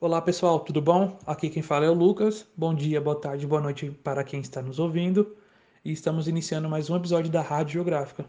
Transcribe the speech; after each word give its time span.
Olá 0.00 0.22
pessoal, 0.22 0.60
tudo 0.60 0.80
bom? 0.80 1.18
Aqui 1.26 1.50
quem 1.50 1.60
fala 1.60 1.84
é 1.84 1.90
o 1.90 1.92
Lucas. 1.92 2.46
Bom 2.56 2.72
dia, 2.72 3.00
boa 3.00 3.20
tarde, 3.20 3.44
boa 3.44 3.60
noite 3.60 3.90
para 3.90 4.22
quem 4.22 4.40
está 4.40 4.62
nos 4.62 4.78
ouvindo. 4.78 5.36
E 5.84 5.90
estamos 5.90 6.28
iniciando 6.28 6.68
mais 6.68 6.88
um 6.88 6.94
episódio 6.94 7.28
da 7.32 7.42
Rádio 7.42 7.72
Geográfica. 7.72 8.24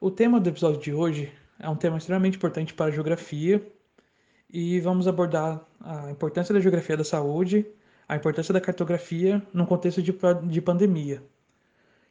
O 0.00 0.10
tema 0.10 0.40
do 0.40 0.48
episódio 0.48 0.80
de 0.80 0.90
hoje 0.90 1.30
é 1.58 1.68
um 1.68 1.76
tema 1.76 1.98
extremamente 1.98 2.38
importante 2.38 2.72
para 2.72 2.86
a 2.86 2.90
geografia 2.90 3.70
e 4.48 4.80
vamos 4.80 5.06
abordar 5.06 5.60
a 5.78 6.10
importância 6.10 6.54
da 6.54 6.60
geografia 6.60 6.96
da 6.96 7.04
saúde, 7.04 7.66
a 8.08 8.16
importância 8.16 8.54
da 8.54 8.60
cartografia 8.60 9.46
num 9.52 9.66
contexto 9.66 10.02
de, 10.02 10.16
de 10.44 10.62
pandemia. 10.62 11.22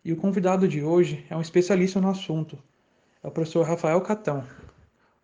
E 0.05 0.13
o 0.13 0.17
convidado 0.17 0.67
de 0.67 0.83
hoje 0.83 1.25
é 1.31 1.35
um 1.35 1.41
especialista 1.41 1.99
no 1.99 2.11
assunto, 2.11 2.59
é 3.23 3.27
o 3.27 3.31
professor 3.31 3.65
Rafael 3.65 3.99
Catão. 4.01 4.43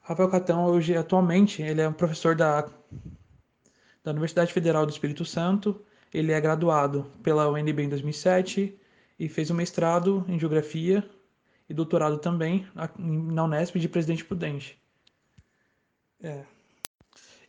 Rafael 0.01 0.27
Catão, 0.27 0.65
hoje, 0.65 0.97
atualmente, 0.97 1.61
ele 1.61 1.81
é 1.81 1.87
um 1.87 1.93
professor 1.93 2.35
da 2.35 2.67
da 4.07 4.11
Universidade 4.11 4.53
Federal 4.53 4.85
do 4.85 4.91
Espírito 4.91 5.25
Santo. 5.25 5.81
Ele 6.13 6.31
é 6.31 6.39
graduado 6.39 7.11
pela 7.21 7.49
UNB 7.49 7.83
em 7.83 7.89
2007 7.89 8.73
e 9.19 9.27
fez 9.27 9.51
um 9.51 9.53
mestrado 9.53 10.23
em 10.29 10.39
Geografia 10.39 11.03
e 11.69 11.73
doutorado 11.73 12.17
também 12.17 12.65
na 13.03 13.43
Unesp 13.43 13.77
de 13.77 13.89
Presidente 13.89 14.23
Prudente. 14.23 14.81
É. 16.23 16.43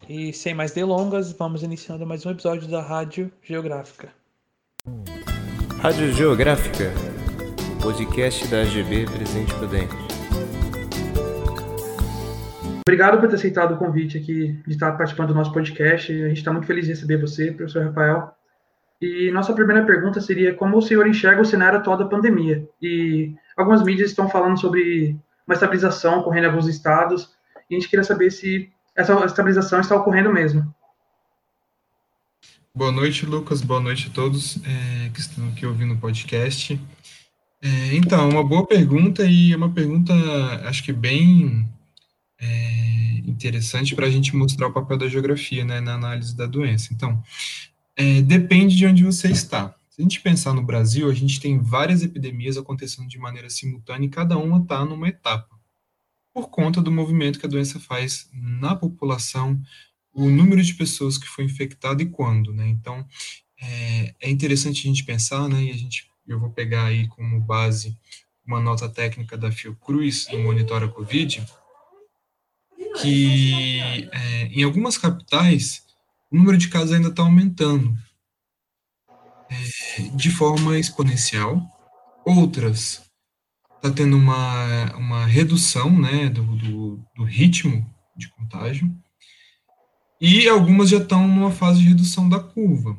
E 0.09 0.33
sem 0.33 0.53
mais 0.53 0.73
delongas, 0.73 1.33
vamos 1.33 1.63
iniciando 1.63 2.05
mais 2.05 2.27
um 2.27 2.31
episódio 2.31 2.67
da 2.67 2.83
Rádio 2.83 3.31
Geográfica. 3.41 4.13
Rádio 5.81 6.13
Geográfica, 6.13 6.93
o 7.77 7.83
podcast 7.83 8.49
da 8.49 8.63
AGB 8.63 9.07
Presidente 9.07 9.55
Prudente. 9.55 10.08
Obrigado 12.89 13.21
por 13.21 13.29
ter 13.29 13.35
aceitado 13.35 13.75
o 13.75 13.77
convite 13.77 14.17
aqui 14.17 14.59
de 14.67 14.73
estar 14.73 14.93
participando 14.93 15.29
do 15.29 15.35
nosso 15.35 15.53
podcast. 15.53 16.11
A 16.11 16.29
gente 16.29 16.39
está 16.39 16.51
muito 16.51 16.67
feliz 16.67 16.87
de 16.87 16.93
receber 16.93 17.19
você, 17.19 17.53
professor 17.53 17.85
Rafael. 17.85 18.33
E 18.99 19.31
nossa 19.31 19.53
primeira 19.53 19.85
pergunta 19.85 20.23
seria 20.23 20.55
como 20.55 20.79
o 20.79 20.81
senhor 20.81 21.07
enxerga 21.07 21.43
o 21.43 21.45
cenário 21.45 21.79
atual 21.79 21.99
da 21.99 22.07
pandemia? 22.07 22.67
E 22.81 23.35
algumas 23.59 23.83
mídias 23.83 24.09
estão 24.09 24.31
falando 24.31 24.59
sobre 24.59 25.15
uma 25.47 25.53
estabilização 25.53 26.21
ocorrendo 26.21 26.47
em 26.47 26.49
alguns 26.49 26.67
estados, 26.67 27.29
e 27.69 27.75
a 27.75 27.79
gente 27.79 27.91
queria 27.91 28.03
saber 28.03 28.31
se 28.31 28.71
essa 28.97 29.13
estabilização 29.27 29.81
está 29.81 29.95
ocorrendo 29.95 30.33
mesmo. 30.33 30.75
Boa 32.75 32.91
noite, 32.91 33.27
Lucas. 33.27 33.61
Boa 33.61 33.81
noite 33.81 34.09
a 34.11 34.15
todos 34.15 34.59
é, 34.65 35.11
que 35.11 35.21
estão 35.21 35.47
aqui 35.49 35.67
ouvindo 35.67 35.93
o 35.93 35.99
podcast. 35.99 36.81
É, 37.61 37.95
então, 37.95 38.31
uma 38.31 38.43
boa 38.43 38.67
pergunta 38.67 39.27
e 39.27 39.53
é 39.53 39.57
uma 39.59 39.71
pergunta, 39.71 40.15
acho 40.65 40.83
que 40.83 40.93
bem 40.95 41.69
é, 42.41 43.23
interessante 43.27 43.95
para 43.95 44.07
a 44.07 44.11
gente 44.11 44.35
mostrar 44.35 44.69
o 44.69 44.73
papel 44.73 44.97
da 44.97 45.09
geografia 45.09 45.65
né, 45.65 45.81
na 45.81 45.95
análise 45.95 46.37
da 46.37 46.47
doença. 46.47 46.93
Então, 46.93 47.23
é, 47.97 48.23
depende 48.23 48.77
de 48.77 48.87
onde 48.87 49.05
você 49.05 49.29
está. 49.31 49.75
Se 49.91 50.01
a 50.01 50.03
gente 50.03 50.21
pensar 50.21 50.55
no 50.55 50.63
Brasil, 50.63 51.11
a 51.11 51.15
gente 51.15 51.41
tem 51.41 51.59
várias 51.59 52.03
epidemias 52.03 52.57
acontecendo 52.57 53.09
de 53.09 53.19
maneira 53.19 53.51
simultânea 53.51 54.07
e 54.07 54.11
cada 54.11 54.39
uma 54.39 54.59
está 54.59 54.85
numa 54.85 55.09
etapa, 55.09 55.59
por 56.33 56.49
conta 56.51 56.81
do 56.81 56.93
movimento 56.93 57.41
que 57.41 57.47
a 57.47 57.49
doença 57.49 57.81
faz 57.81 58.31
na 58.33 58.77
população, 58.77 59.61
o 60.13 60.29
número 60.29 60.63
de 60.63 60.75
pessoas 60.75 61.19
que 61.19 61.27
foi 61.27 61.45
infectado 61.45 62.01
e 62.03 62.07
quando, 62.07 62.53
né? 62.53 62.69
Então, 62.69 63.05
é, 63.61 64.15
é 64.21 64.31
interessante 64.31 64.81
a 64.81 64.89
gente 64.89 65.05
pensar, 65.05 65.49
né? 65.49 65.65
E 65.65 65.71
a 65.71 65.77
gente, 65.77 66.09
eu 66.27 66.39
vou 66.39 66.51
pegar 66.51 66.85
aí 66.85 67.09
como 67.09 67.41
base 67.41 67.97
uma 68.47 68.61
nota 68.61 68.89
técnica 68.89 69.37
da 69.37 69.51
Fiocruz, 69.51 70.27
do 70.27 70.39
Monitora 70.39 70.89
Covid, 70.89 71.45
que 73.01 74.09
é, 74.13 74.43
em 74.47 74.63
algumas 74.63 74.99
capitais 74.99 75.83
o 76.31 76.37
número 76.37 76.59
de 76.59 76.69
casos 76.69 76.93
ainda 76.93 77.09
está 77.09 77.23
aumentando 77.23 77.97
é, 79.51 80.03
de 80.15 80.31
forma 80.31 80.79
exponencial. 80.79 81.63
Outras 82.25 83.03
está 83.77 83.91
tendo 83.91 84.17
uma, 84.17 84.97
uma 84.97 85.27
redução 85.27 85.91
né, 85.99 86.29
do, 86.29 86.45
do, 86.57 87.05
do, 87.17 87.25
ritmo 87.25 87.89
de 88.17 88.29
contágio. 88.29 88.93
E 90.21 90.49
algumas 90.49 90.91
já 90.91 90.99
estão 90.99 91.27
numa 91.27 91.51
fase 91.51 91.81
de 91.81 91.89
redução 91.89 92.29
da 92.29 92.41
curva. 92.41 92.99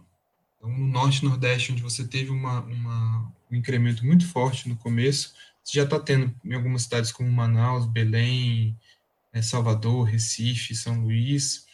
Então, 0.58 0.72
no 0.72 0.88
Norte 0.88 1.20
e 1.20 1.26
Nordeste, 1.28 1.72
onde 1.74 1.84
você 1.84 2.08
teve 2.08 2.32
uma, 2.32 2.62
uma, 2.62 3.34
um 3.52 3.56
incremento 3.56 4.06
muito 4.06 4.26
forte 4.26 4.68
no 4.68 4.76
começo, 4.78 5.34
você 5.64 5.78
já 5.78 5.84
está 5.84 6.00
tendo 6.00 6.34
em 6.44 6.54
algumas 6.54 6.84
cidades 6.84 7.12
como 7.12 7.30
Manaus, 7.30 7.86
Belém, 7.86 8.78
é, 9.34 9.42
Salvador, 9.42 10.04
Recife, 10.04 10.76
São 10.76 11.02
Luís 11.02 11.66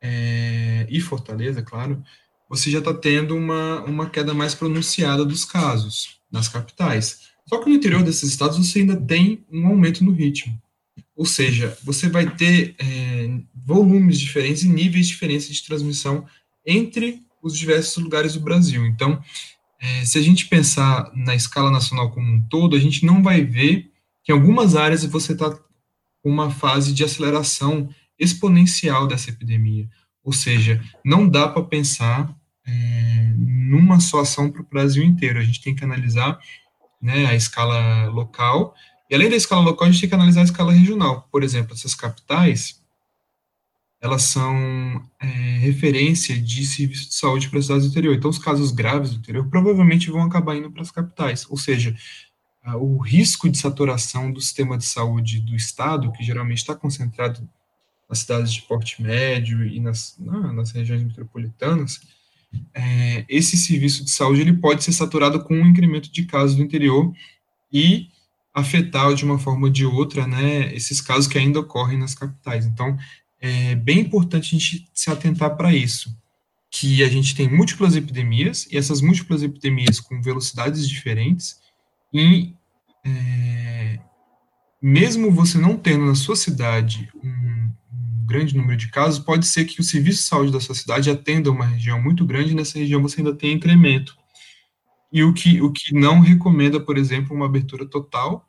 é, 0.00 0.86
e 0.88 1.00
Fortaleza, 1.00 1.62
claro, 1.62 2.02
você 2.48 2.70
já 2.70 2.78
está 2.78 2.92
tendo 2.92 3.36
uma, 3.36 3.82
uma 3.84 4.10
queda 4.10 4.34
mais 4.34 4.54
pronunciada 4.54 5.24
dos 5.24 5.44
casos 5.44 6.20
nas 6.30 6.48
capitais. 6.48 7.30
Só 7.46 7.58
que 7.58 7.68
no 7.68 7.76
interior 7.76 8.02
desses 8.02 8.30
estados 8.30 8.58
você 8.58 8.80
ainda 8.80 8.96
tem 8.96 9.44
um 9.50 9.66
aumento 9.66 10.04
no 10.04 10.12
ritmo. 10.12 10.60
Ou 11.14 11.26
seja, 11.26 11.76
você 11.84 12.08
vai 12.08 12.34
ter 12.34 12.74
é, 12.78 13.40
volumes 13.54 14.18
diferentes 14.18 14.62
e 14.62 14.68
níveis 14.68 15.06
diferentes 15.06 15.48
de 15.48 15.64
transmissão 15.64 16.26
entre 16.66 17.22
os 17.42 17.56
diversos 17.56 18.02
lugares 18.02 18.34
do 18.34 18.40
Brasil. 18.40 18.86
Então, 18.86 19.22
é, 19.80 20.04
se 20.04 20.18
a 20.18 20.22
gente 20.22 20.46
pensar 20.46 21.10
na 21.14 21.34
escala 21.34 21.70
nacional 21.70 22.10
como 22.10 22.26
um 22.26 22.40
todo, 22.48 22.76
a 22.76 22.78
gente 22.78 23.04
não 23.04 23.22
vai 23.22 23.44
ver 23.44 23.90
que 24.22 24.32
em 24.32 24.34
algumas 24.34 24.76
áreas 24.76 25.04
você 25.04 25.32
está 25.32 25.56
uma 26.22 26.50
fase 26.50 26.92
de 26.92 27.04
aceleração 27.04 27.88
exponencial 28.18 29.06
dessa 29.06 29.30
epidemia. 29.30 29.88
Ou 30.22 30.32
seja, 30.32 30.82
não 31.04 31.28
dá 31.28 31.48
para 31.48 31.62
pensar 31.62 32.34
é, 32.66 33.32
numa 33.36 34.00
só 34.00 34.20
ação 34.20 34.50
para 34.50 34.62
o 34.62 34.66
Brasil 34.66 35.02
inteiro. 35.02 35.38
A 35.38 35.42
gente 35.42 35.62
tem 35.62 35.74
que 35.74 35.84
analisar 35.84 36.38
né, 37.00 37.26
a 37.26 37.34
escala 37.34 38.06
local, 38.06 38.74
e 39.10 39.14
além 39.14 39.28
da 39.28 39.34
escala 39.34 39.62
local, 39.62 39.88
a 39.88 39.90
gente 39.90 40.02
tem 40.02 40.08
que 40.08 40.14
analisar 40.14 40.42
a 40.42 40.44
escala 40.44 40.72
regional. 40.72 41.28
Por 41.32 41.42
exemplo, 41.42 41.74
essas 41.74 41.96
capitais, 41.96 42.80
elas 44.00 44.22
são 44.22 45.04
é, 45.20 45.26
referência 45.58 46.40
de 46.40 46.64
serviço 46.64 47.08
de 47.08 47.14
saúde 47.14 47.48
para 47.48 47.58
as 47.58 47.64
cidades 47.66 47.86
do 47.86 47.90
interior. 47.90 48.14
Então, 48.14 48.30
os 48.30 48.38
casos 48.38 48.70
graves 48.70 49.10
do 49.10 49.16
interior 49.16 49.48
provavelmente 49.48 50.10
vão 50.10 50.22
acabar 50.22 50.54
indo 50.54 50.70
para 50.70 50.82
as 50.82 50.92
capitais. 50.92 51.44
Ou 51.50 51.56
seja, 51.56 51.96
o 52.74 52.98
risco 52.98 53.48
de 53.48 53.58
saturação 53.58 54.30
do 54.30 54.40
sistema 54.40 54.76
de 54.76 54.84
saúde 54.84 55.40
do 55.40 55.56
Estado, 55.56 56.12
que 56.12 56.22
geralmente 56.22 56.58
está 56.58 56.74
concentrado 56.74 57.48
nas 58.08 58.20
cidades 58.20 58.52
de 58.52 58.62
porte 58.62 59.02
médio 59.02 59.64
e 59.64 59.80
nas, 59.80 60.16
nas 60.18 60.72
regiões 60.72 61.02
metropolitanas, 61.02 62.00
é, 62.74 63.24
esse 63.28 63.56
serviço 63.56 64.04
de 64.04 64.10
saúde 64.10 64.40
ele 64.40 64.54
pode 64.54 64.82
ser 64.82 64.92
saturado 64.92 65.42
com 65.42 65.54
um 65.54 65.66
incremento 65.66 66.10
de 66.10 66.24
casos 66.24 66.56
do 66.56 66.62
interior 66.62 67.12
e 67.72 68.08
afetar 68.52 69.14
de 69.14 69.24
uma 69.24 69.38
forma 69.38 69.66
ou 69.66 69.72
de 69.72 69.86
outra, 69.86 70.26
né, 70.26 70.74
esses 70.74 71.00
casos 71.00 71.28
que 71.28 71.38
ainda 71.38 71.60
ocorrem 71.60 71.98
nas 71.98 72.14
capitais. 72.14 72.66
Então, 72.66 72.98
é 73.40 73.74
bem 73.76 74.00
importante 74.00 74.54
a 74.54 74.58
gente 74.58 74.88
se 74.92 75.10
atentar 75.10 75.56
para 75.56 75.74
isso, 75.74 76.14
que 76.70 77.02
a 77.02 77.08
gente 77.08 77.34
tem 77.34 77.48
múltiplas 77.48 77.96
epidemias, 77.96 78.66
e 78.70 78.76
essas 78.76 79.00
múltiplas 79.00 79.42
epidemias 79.42 80.00
com 80.00 80.20
velocidades 80.20 80.88
diferentes, 80.88 81.60
e 82.12 82.54
é, 83.04 83.98
mesmo 84.80 85.30
você 85.30 85.58
não 85.58 85.76
tendo 85.76 86.06
na 86.06 86.14
sua 86.14 86.36
cidade 86.36 87.10
um, 87.22 87.28
um, 87.28 88.26
grande 88.26 88.56
número 88.56 88.76
de 88.76 88.88
casos, 88.88 89.18
pode 89.18 89.46
ser 89.46 89.64
que 89.64 89.80
o 89.80 89.84
serviço 89.84 90.18
de 90.18 90.24
saúde 90.24 90.52
da 90.52 90.60
sua 90.60 90.74
cidade 90.74 91.10
atenda 91.10 91.50
uma 91.50 91.66
região 91.66 92.00
muito 92.00 92.24
grande, 92.24 92.52
e 92.52 92.54
nessa 92.54 92.78
região 92.78 93.02
você 93.02 93.20
ainda 93.20 93.34
tem 93.34 93.52
incremento. 93.52 94.16
E 95.12 95.24
o 95.24 95.32
que, 95.32 95.60
o 95.60 95.72
que 95.72 95.92
não 95.92 96.20
recomenda, 96.20 96.78
por 96.78 96.96
exemplo, 96.96 97.34
uma 97.34 97.46
abertura 97.46 97.84
total 97.84 98.46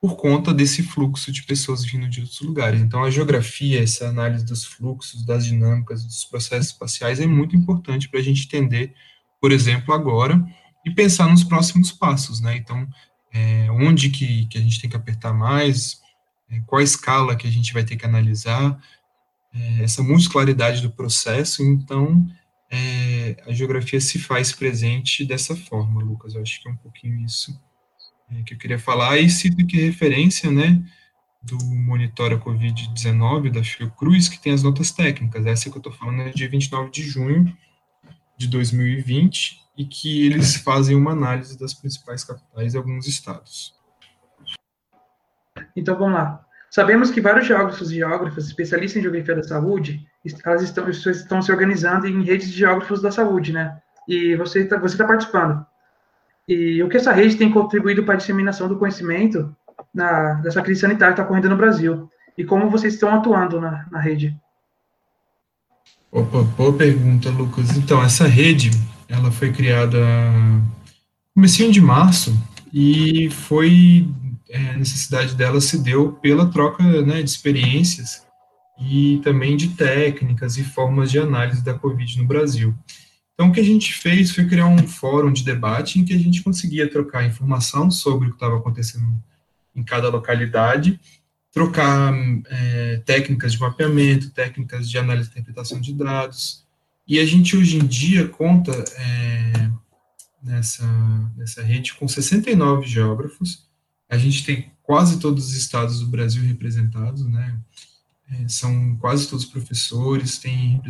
por 0.00 0.16
conta 0.16 0.54
desse 0.54 0.82
fluxo 0.82 1.30
de 1.30 1.42
pessoas 1.42 1.84
vindo 1.84 2.08
de 2.08 2.20
outros 2.20 2.40
lugares. 2.40 2.80
Então, 2.80 3.04
a 3.04 3.10
geografia, 3.10 3.82
essa 3.82 4.08
análise 4.08 4.46
dos 4.46 4.64
fluxos, 4.64 5.26
das 5.26 5.44
dinâmicas, 5.44 6.02
dos 6.02 6.24
processos 6.24 6.68
espaciais 6.68 7.20
é 7.20 7.26
muito 7.26 7.54
importante 7.54 8.08
para 8.08 8.18
a 8.18 8.22
gente 8.22 8.46
entender, 8.46 8.94
por 9.38 9.52
exemplo, 9.52 9.92
agora, 9.92 10.42
e 10.84 10.90
pensar 10.90 11.28
nos 11.28 11.44
próximos 11.44 11.92
passos, 11.92 12.40
né? 12.40 12.56
Então, 12.56 12.88
é, 13.32 13.70
onde 13.70 14.10
que, 14.10 14.46
que 14.46 14.58
a 14.58 14.60
gente 14.60 14.80
tem 14.80 14.90
que 14.90 14.96
apertar 14.96 15.32
mais, 15.32 16.00
é, 16.50 16.60
qual 16.66 16.80
a 16.80 16.84
escala 16.84 17.36
que 17.36 17.46
a 17.46 17.50
gente 17.50 17.72
vai 17.72 17.84
ter 17.84 17.96
que 17.96 18.06
analisar, 18.06 18.78
é, 19.52 19.84
essa 19.84 20.02
multiclaridade 20.02 20.82
do 20.82 20.90
processo, 20.90 21.62
então, 21.62 22.26
é, 22.70 23.36
a 23.46 23.52
geografia 23.52 24.00
se 24.00 24.18
faz 24.18 24.52
presente 24.52 25.24
dessa 25.24 25.56
forma, 25.56 26.02
Lucas, 26.02 26.34
eu 26.34 26.42
acho 26.42 26.60
que 26.60 26.68
é 26.68 26.72
um 26.72 26.76
pouquinho 26.76 27.24
isso 27.24 27.60
é, 28.30 28.42
que 28.42 28.54
eu 28.54 28.58
queria 28.58 28.78
falar, 28.78 29.18
e 29.18 29.28
cito 29.28 29.62
aqui 29.62 29.76
referência, 29.76 30.50
né, 30.50 30.82
do 31.42 31.58
Monitora 31.64 32.38
Covid-19 32.38 33.50
da 33.50 33.64
Fiocruz, 33.64 34.28
que 34.28 34.38
tem 34.38 34.52
as 34.52 34.62
notas 34.62 34.90
técnicas, 34.92 35.46
essa 35.46 35.70
que 35.70 35.76
eu 35.76 35.80
estou 35.80 35.92
falando 35.92 36.22
é 36.22 36.30
de 36.30 36.46
29 36.46 36.90
de 36.90 37.02
junho 37.02 37.56
de 38.36 38.46
2020, 38.46 39.59
e 39.76 39.84
que 39.84 40.26
eles 40.26 40.56
fazem 40.56 40.96
uma 40.96 41.12
análise 41.12 41.58
das 41.58 41.74
principais 41.74 42.24
capitais 42.24 42.74
e 42.74 42.76
alguns 42.76 43.06
estados. 43.06 43.74
Então 45.74 45.96
vamos 45.96 46.14
lá. 46.14 46.44
Sabemos 46.70 47.10
que 47.10 47.20
vários 47.20 47.46
geógrafos 47.46 47.90
e 47.90 47.96
geógrafas 47.96 48.46
especialistas 48.46 48.98
em 48.98 49.02
geografia 49.02 49.34
da 49.34 49.42
saúde, 49.42 50.06
elas 50.44 50.62
estão, 50.62 50.88
estão 50.88 51.42
se 51.42 51.50
organizando 51.50 52.06
em 52.06 52.22
redes 52.22 52.48
de 52.48 52.58
geógrafos 52.58 53.02
da 53.02 53.10
saúde, 53.10 53.52
né? 53.52 53.80
E 54.06 54.36
você 54.36 54.60
está 54.60 54.78
você 54.78 54.96
tá 54.96 55.04
participando. 55.04 55.66
E 56.46 56.82
o 56.82 56.88
que 56.88 56.96
essa 56.96 57.12
rede 57.12 57.36
tem 57.36 57.50
contribuído 57.50 58.04
para 58.04 58.14
a 58.14 58.16
disseminação 58.16 58.68
do 58.68 58.78
conhecimento 58.78 59.54
na, 59.92 60.34
dessa 60.34 60.62
crise 60.62 60.80
sanitária 60.80 61.14
que 61.14 61.20
está 61.20 61.24
ocorrendo 61.24 61.48
no 61.48 61.56
Brasil? 61.56 62.10
E 62.36 62.44
como 62.44 62.70
vocês 62.70 62.94
estão 62.94 63.14
atuando 63.14 63.60
na, 63.60 63.86
na 63.90 64.00
rede? 64.00 64.36
Opa, 66.12 66.42
boa 66.42 66.72
pergunta, 66.72 67.30
Lucas. 67.30 67.76
Então, 67.76 68.02
essa 68.02 68.26
rede, 68.26 68.70
ela 69.10 69.30
foi 69.30 69.52
criada 69.52 69.98
comecinho 71.34 71.72
de 71.72 71.80
março 71.80 72.34
e 72.72 73.28
foi 73.30 74.08
é, 74.48 74.70
a 74.70 74.76
necessidade 74.76 75.34
dela 75.34 75.60
se 75.60 75.78
deu 75.82 76.12
pela 76.12 76.50
troca 76.50 76.82
né, 77.02 77.22
de 77.22 77.28
experiências 77.28 78.24
e 78.80 79.20
também 79.22 79.56
de 79.56 79.68
técnicas 79.68 80.56
e 80.56 80.64
formas 80.64 81.10
de 81.10 81.18
análise 81.18 81.62
da 81.62 81.74
Covid 81.74 82.18
no 82.18 82.26
Brasil. 82.26 82.74
Então, 83.34 83.48
o 83.48 83.52
que 83.52 83.60
a 83.60 83.64
gente 83.64 83.92
fez 83.94 84.30
foi 84.30 84.46
criar 84.46 84.66
um 84.66 84.86
fórum 84.86 85.32
de 85.32 85.44
debate 85.44 85.98
em 85.98 86.04
que 86.04 86.14
a 86.14 86.18
gente 86.18 86.42
conseguia 86.42 86.88
trocar 86.88 87.26
informação 87.26 87.90
sobre 87.90 88.28
o 88.28 88.30
que 88.30 88.36
estava 88.36 88.56
acontecendo 88.56 89.06
em 89.74 89.82
cada 89.82 90.08
localidade, 90.08 91.00
trocar 91.52 92.14
é, 92.48 93.02
técnicas 93.04 93.52
de 93.52 93.60
mapeamento, 93.60 94.30
técnicas 94.30 94.88
de 94.88 94.98
análise 94.98 95.28
e 95.28 95.32
interpretação 95.32 95.80
de 95.80 95.92
dados, 95.92 96.64
e 97.10 97.18
a 97.18 97.26
gente 97.26 97.56
hoje 97.56 97.76
em 97.76 97.84
dia 97.84 98.28
conta 98.28 98.70
é, 98.96 99.68
nessa, 100.40 100.86
nessa 101.36 101.60
rede 101.60 101.92
com 101.94 102.06
69 102.06 102.86
geógrafos, 102.86 103.66
a 104.08 104.16
gente 104.16 104.44
tem 104.44 104.70
quase 104.80 105.18
todos 105.18 105.48
os 105.48 105.56
estados 105.56 105.98
do 105.98 106.06
Brasil 106.06 106.40
representados, 106.44 107.26
né? 107.26 107.58
É, 108.30 108.46
são 108.46 108.96
quase 108.98 109.28
todos 109.28 109.44
professores, 109.44 110.38
tem 110.38 110.80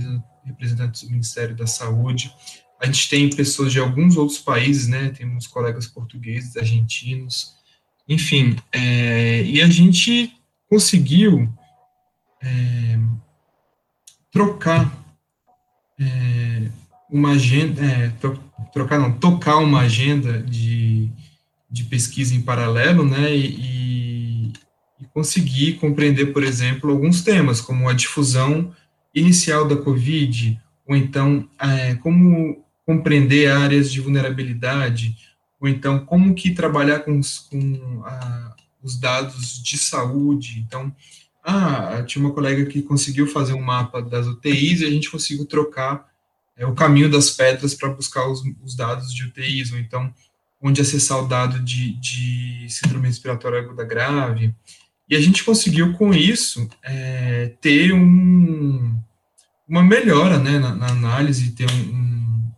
representantes 0.45 1.05
do 1.05 1.11
Ministério 1.11 1.57
da 1.57 1.67
Saúde. 1.67 2.31
A 2.79 2.85
gente 2.85 3.09
tem 3.09 3.31
pessoas 3.31 3.73
de 3.73 3.81
alguns 3.81 4.19
outros 4.19 4.41
países, 4.41 4.89
né? 4.89 5.09
Temos 5.09 5.47
colegas 5.47 5.87
portugueses, 5.87 6.55
argentinos, 6.55 7.55
enfim. 8.07 8.57
É, 8.71 9.43
e 9.43 9.63
a 9.63 9.69
gente 9.69 10.39
conseguiu 10.69 11.51
é, 12.43 12.99
trocar 14.31 15.00
é, 16.01 16.69
uma 17.11 17.33
agenda, 17.33 17.85
é, 17.85 18.13
trocar 18.73 18.99
não, 18.99 19.13
tocar 19.13 19.59
uma 19.59 19.81
agenda 19.81 20.43
de 20.43 21.11
de 21.71 21.85
pesquisa 21.85 22.35
em 22.35 22.43
paralelo, 22.43 23.05
né, 23.05 23.35
e, 23.35 24.53
e 25.01 25.05
conseguir 25.15 25.75
compreender, 25.75 26.33
por 26.33 26.43
exemplo, 26.43 26.91
alguns 26.91 27.23
temas, 27.23 27.61
como 27.61 27.89
a 27.89 27.93
difusão 27.93 28.75
inicial 29.15 29.67
da 29.67 29.77
COVID, 29.77 30.61
ou 30.87 30.97
então 30.97 31.49
é, 31.61 31.95
como 31.97 32.65
compreender 32.85 33.51
áreas 33.51 33.93
de 33.93 34.01
vulnerabilidade, 34.01 35.17
ou 35.61 35.69
então 35.69 36.05
como 36.05 36.35
que 36.35 36.51
trabalhar 36.51 37.01
com, 37.01 37.21
com 37.49 38.03
a, 38.05 38.57
os 38.83 38.99
dados 38.99 39.63
de 39.63 39.79
saúde. 39.79 40.65
Então, 40.67 40.93
ah, 41.51 42.03
tinha 42.03 42.25
uma 42.25 42.35
colega 42.35 42.65
que 42.67 42.83
conseguiu 42.83 43.27
fazer 43.27 43.53
um 43.53 43.63
mapa 43.63 44.01
das 44.01 44.27
UTIs 44.27 44.81
e 44.81 44.87
a 44.87 44.91
gente 44.91 45.11
conseguiu 45.11 45.45
trocar 45.47 46.09
é, 46.57 46.67
o 46.67 46.75
caminho 46.75 47.11
das 47.11 47.31
pedras 47.31 47.75
para 47.75 47.89
buscar 47.89 48.29
os, 48.29 48.43
os 48.63 48.77
dados 48.77 49.13
de 49.13 49.25
UTIs, 49.25 49.73
ou 49.73 49.79
então 49.79 50.13
onde 50.61 50.81
acessar 50.81 51.19
o 51.19 51.27
dado 51.27 51.59
de, 51.61 51.95
de 51.95 52.67
síndrome 52.69 53.07
respiratória 53.07 53.61
aguda 53.61 53.83
grave. 53.85 54.55
E 55.09 55.17
a 55.17 55.21
gente 55.21 55.43
conseguiu, 55.43 55.95
com 55.95 56.13
isso, 56.13 56.69
é, 56.83 57.53
ter 57.61 57.93
um, 57.93 58.95
uma 59.67 59.83
melhora 59.83 60.39
né, 60.39 60.59
na, 60.59 60.75
na 60.75 60.89
análise, 60.89 61.53
ter 61.53 61.67
um, 61.71 62.51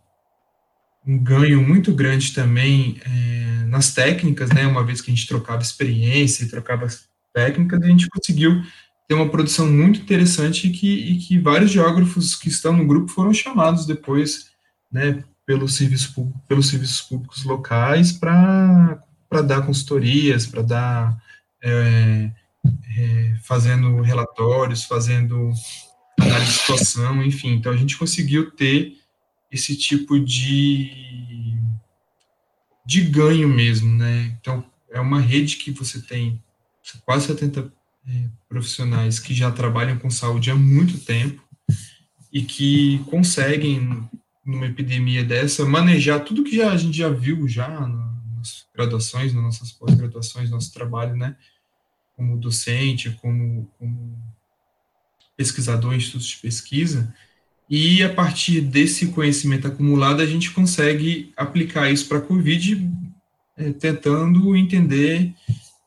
um, 1.07 1.19
ganho 1.19 1.63
muito 1.63 1.95
grande 1.95 2.33
também 2.33 3.01
é, 3.07 3.65
nas 3.67 3.95
técnicas, 3.95 4.51
né, 4.51 4.67
uma 4.67 4.85
vez 4.85 5.01
que 5.01 5.11
a 5.11 5.15
gente 5.15 5.27
trocava 5.27 5.63
experiência 5.63 6.45
e 6.45 6.49
trocava 6.49 6.87
técnicas, 7.33 7.83
a 7.83 7.87
gente 7.87 8.09
conseguiu 8.09 8.63
ter 9.09 9.15
uma 9.15 9.29
produção 9.29 9.71
muito 9.71 10.01
interessante 10.01 10.69
e 10.69 10.71
que, 10.71 10.95
e 10.95 11.19
que 11.19 11.39
vários 11.39 11.71
geógrafos 11.71 12.35
que 12.35 12.49
estão 12.49 12.77
no 12.77 12.87
grupo 12.87 13.11
foram 13.11 13.33
chamados 13.33 13.85
depois 13.85 14.51
né, 14.91 15.23
pelos 15.47 15.75
serviços, 15.75 16.15
pelos 16.49 16.69
serviços 16.69 17.01
públicos 17.03 17.45
locais 17.45 18.13
para 18.13 19.03
dar 19.45 19.67
consultorias, 19.67 20.47
para 20.47 20.63
dar, 20.63 21.23
é, 21.63 22.31
é, 22.97 23.37
fazendo 23.43 24.01
relatórios, 24.01 24.85
fazendo 24.85 25.53
análise 26.19 26.53
de 26.53 26.59
situação, 26.59 27.25
enfim. 27.25 27.55
Então, 27.55 27.73
a 27.73 27.77
gente 27.77 27.97
conseguiu 27.97 28.51
ter 28.51 28.97
esse 29.51 29.77
tipo 29.77 30.19
de, 30.19 30.91
de 32.87 33.03
ganho 33.03 33.49
mesmo, 33.49 33.95
né? 33.95 34.37
Então, 34.41 34.65
é 34.91 35.01
uma 35.01 35.21
rede 35.21 35.57
que 35.57 35.71
você 35.71 36.01
tem 36.01 36.43
quase 37.05 37.27
70 37.27 37.73
é, 38.09 38.25
profissionais 38.49 39.19
que 39.19 39.35
já 39.35 39.51
trabalham 39.51 39.99
com 39.99 40.11
saúde 40.11 40.51
há 40.51 40.55
muito 40.55 40.99
tempo 40.99 41.43
e 42.33 42.43
que 42.43 42.99
conseguem 43.11 44.09
numa 44.45 44.67
epidemia 44.67 45.23
dessa, 45.23 45.65
manejar 45.65 46.21
tudo 46.21 46.43
que 46.43 46.57
já, 46.57 46.73
a 46.73 46.77
gente 46.77 46.97
já 46.97 47.09
viu 47.09 47.47
já 47.47 47.69
nas 47.69 48.67
graduações, 48.75 49.33
nas 49.33 49.43
nossas 49.43 49.71
pós-graduações, 49.71 50.51
nosso 50.51 50.73
trabalho, 50.73 51.15
né, 51.15 51.37
como 52.17 52.37
docente, 52.37 53.11
como, 53.23 53.71
como 53.79 54.19
pesquisador 55.37 55.93
em 55.93 55.99
institutos 55.99 56.27
de 56.27 56.37
pesquisa, 56.39 57.15
e 57.71 58.03
a 58.03 58.13
partir 58.13 58.61
desse 58.61 59.07
conhecimento 59.09 59.67
acumulado, 59.67 60.21
a 60.21 60.27
gente 60.27 60.51
consegue 60.51 61.33
aplicar 61.37 61.91
isso 61.91 62.07
para 62.09 62.19
a 62.19 62.23
Covid, 62.23 62.91
é, 63.57 63.73
tentando 63.73 64.57
entender 64.57 65.33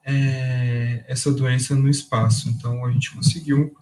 é, 0.06 1.04
essa 1.08 1.32
doença 1.32 1.76
no 1.76 1.90
espaço. 1.90 2.48
Então, 2.50 2.86
a 2.86 2.92
gente 2.92 3.12
conseguiu 3.12 3.76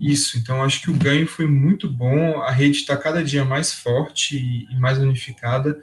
isso, 0.00 0.38
então 0.38 0.62
acho 0.62 0.82
que 0.82 0.90
o 0.90 0.96
ganho 0.96 1.26
foi 1.26 1.46
muito 1.46 1.90
bom, 1.90 2.40
a 2.42 2.50
rede 2.50 2.78
está 2.78 2.96
cada 2.96 3.24
dia 3.24 3.44
mais 3.44 3.72
forte 3.72 4.36
e, 4.70 4.78
mais 4.78 4.98
unificada. 4.98 5.76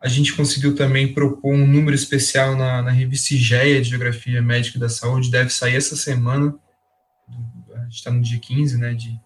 A 0.00 0.08
gente 0.08 0.32
conseguiu 0.32 0.74
também 0.74 1.12
propor 1.12 1.54
um 1.54 1.66
número 1.66 1.94
especial 1.94 2.56
na, 2.56 2.82
na 2.82 2.90
revista 2.90 3.34
IGEA 3.34 3.80
de 3.80 3.90
Geografia 3.90 4.42
Médica 4.42 4.78
da 4.78 4.88
Saúde, 4.88 5.30
deve 5.30 5.50
sair 5.50 5.76
essa 5.76 5.94
semana, 5.94 6.54
a 7.74 7.82
gente 7.84 7.96
está 7.96 8.10
no 8.10 8.22
dia 8.22 8.38
15, 8.38 8.78
né, 8.78 8.94
de, 8.94 9.20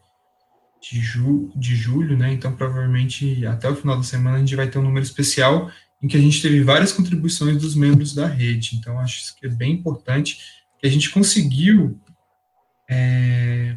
de, 0.83 1.01
ju, 1.01 1.53
de 1.55 1.77
julho, 1.77 2.17
né, 2.17 2.33
então 2.33 2.55
provavelmente 2.55 3.47
até 3.47 3.69
o 3.69 3.77
final 3.77 3.97
da 3.97 4.03
semana 4.03 4.37
a 4.37 4.41
gente 4.41 4.57
vai 4.57 4.69
ter 4.69 4.79
um 4.79 4.83
número 4.83 5.05
especial 5.05 5.71
em 6.03 6.09
que 6.09 6.17
a 6.17 6.21
gente 6.21 6.41
teve 6.41 6.63
várias 6.63 6.93
contribuições 6.93 7.59
dos 7.59 7.75
membros 7.75 8.15
da 8.15 8.27
rede, 8.27 8.77
então 8.77 8.99
acho 8.99 9.37
que 9.37 9.47
é 9.47 9.51
bem 9.51 9.73
importante 9.73 10.39
que 10.79 10.87
a 10.87 10.91
gente 10.91 11.11
conseguiu 11.11 12.01
é, 12.89 13.77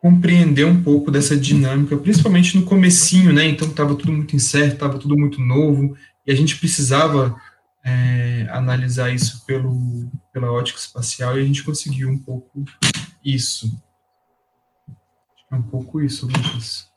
compreender 0.00 0.66
um 0.66 0.82
pouco 0.82 1.10
dessa 1.10 1.36
dinâmica, 1.36 1.96
principalmente 1.96 2.58
no 2.58 2.66
comecinho, 2.66 3.32
né? 3.32 3.46
Então 3.46 3.68
estava 3.68 3.94
tudo 3.94 4.12
muito 4.12 4.36
incerto, 4.36 4.74
estava 4.74 4.98
tudo 4.98 5.16
muito 5.16 5.40
novo, 5.40 5.96
e 6.26 6.32
a 6.32 6.34
gente 6.34 6.58
precisava 6.58 7.34
é, 7.82 8.46
analisar 8.50 9.14
isso 9.14 9.46
pelo, 9.46 10.10
pela 10.32 10.52
ótica 10.52 10.78
espacial, 10.78 11.38
e 11.38 11.42
a 11.42 11.44
gente 11.46 11.62
conseguiu 11.62 12.10
um 12.10 12.18
pouco 12.18 12.64
isso. 13.24 13.80
É 15.50 15.54
um 15.54 15.62
pouco 15.62 16.02
isso, 16.02 16.26
Lucas. 16.26 16.88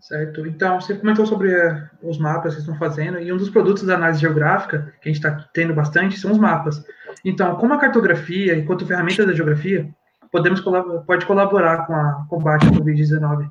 Certo. 0.00 0.46
Então, 0.46 0.80
você 0.80 0.94
comentou 0.94 1.26
sobre 1.26 1.54
uh, 1.54 1.88
os 2.02 2.18
mapas 2.18 2.54
que 2.54 2.60
estão 2.60 2.76
fazendo, 2.76 3.18
e 3.18 3.32
um 3.32 3.36
dos 3.36 3.50
produtos 3.50 3.82
da 3.84 3.94
análise 3.94 4.20
geográfica, 4.20 4.92
que 5.00 5.08
a 5.08 5.12
gente 5.12 5.24
está 5.24 5.48
tendo 5.52 5.74
bastante, 5.74 6.18
são 6.18 6.32
os 6.32 6.38
mapas. 6.38 6.84
Então, 7.24 7.56
como 7.56 7.74
a 7.74 7.78
cartografia, 7.78 8.56
enquanto 8.56 8.86
ferramenta 8.86 9.26
da 9.26 9.34
geografia, 9.34 9.88
podemos 10.30 10.60
pode 11.06 11.26
colaborar 11.26 11.86
com 11.86 11.94
a 11.94 12.26
combate 12.28 12.66
à 12.66 12.70
Covid-19? 12.70 13.50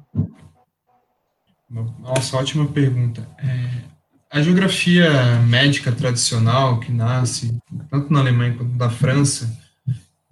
Nossa, 1.99 2.37
ótima 2.37 2.67
pergunta. 2.67 3.27
É, 3.37 3.95
a 4.29 4.41
geografia 4.41 5.09
médica 5.47 5.91
tradicional, 5.91 6.79
que 6.79 6.91
nasce 6.91 7.57
tanto 7.89 8.11
na 8.13 8.19
Alemanha 8.19 8.55
quanto 8.55 8.75
na 8.75 8.89
França, 8.89 9.49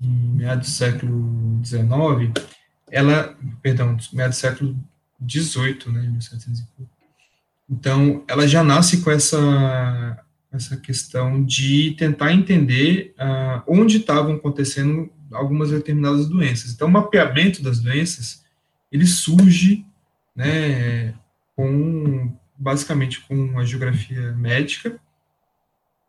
em 0.01 0.35
meados 0.35 0.67
do 0.67 0.73
século 0.73 1.61
XIX, 1.63 2.31
ela, 2.91 3.35
perdão, 3.61 3.97
meados 4.13 4.37
do 4.37 4.39
século 4.39 4.75
XVIII, 5.27 5.91
né, 5.91 6.01
1700 6.01 6.63
Então, 7.69 8.23
ela 8.27 8.47
já 8.47 8.63
nasce 8.63 9.01
com 9.01 9.11
essa, 9.11 10.23
essa 10.51 10.77
questão 10.77 11.43
de 11.43 11.95
tentar 11.97 12.33
entender 12.33 13.13
uh, 13.17 13.63
onde 13.67 13.97
estavam 13.97 14.35
acontecendo 14.35 15.09
algumas 15.31 15.71
determinadas 15.71 16.27
doenças. 16.27 16.71
Então, 16.71 16.87
o 16.87 16.91
mapeamento 16.91 17.61
das 17.63 17.79
doenças, 17.79 18.43
ele 18.91 19.05
surge, 19.05 19.85
né, 20.35 21.13
com, 21.55 22.35
basicamente 22.57 23.21
com 23.21 23.59
a 23.59 23.65
geografia 23.65 24.31
médica, 24.33 24.99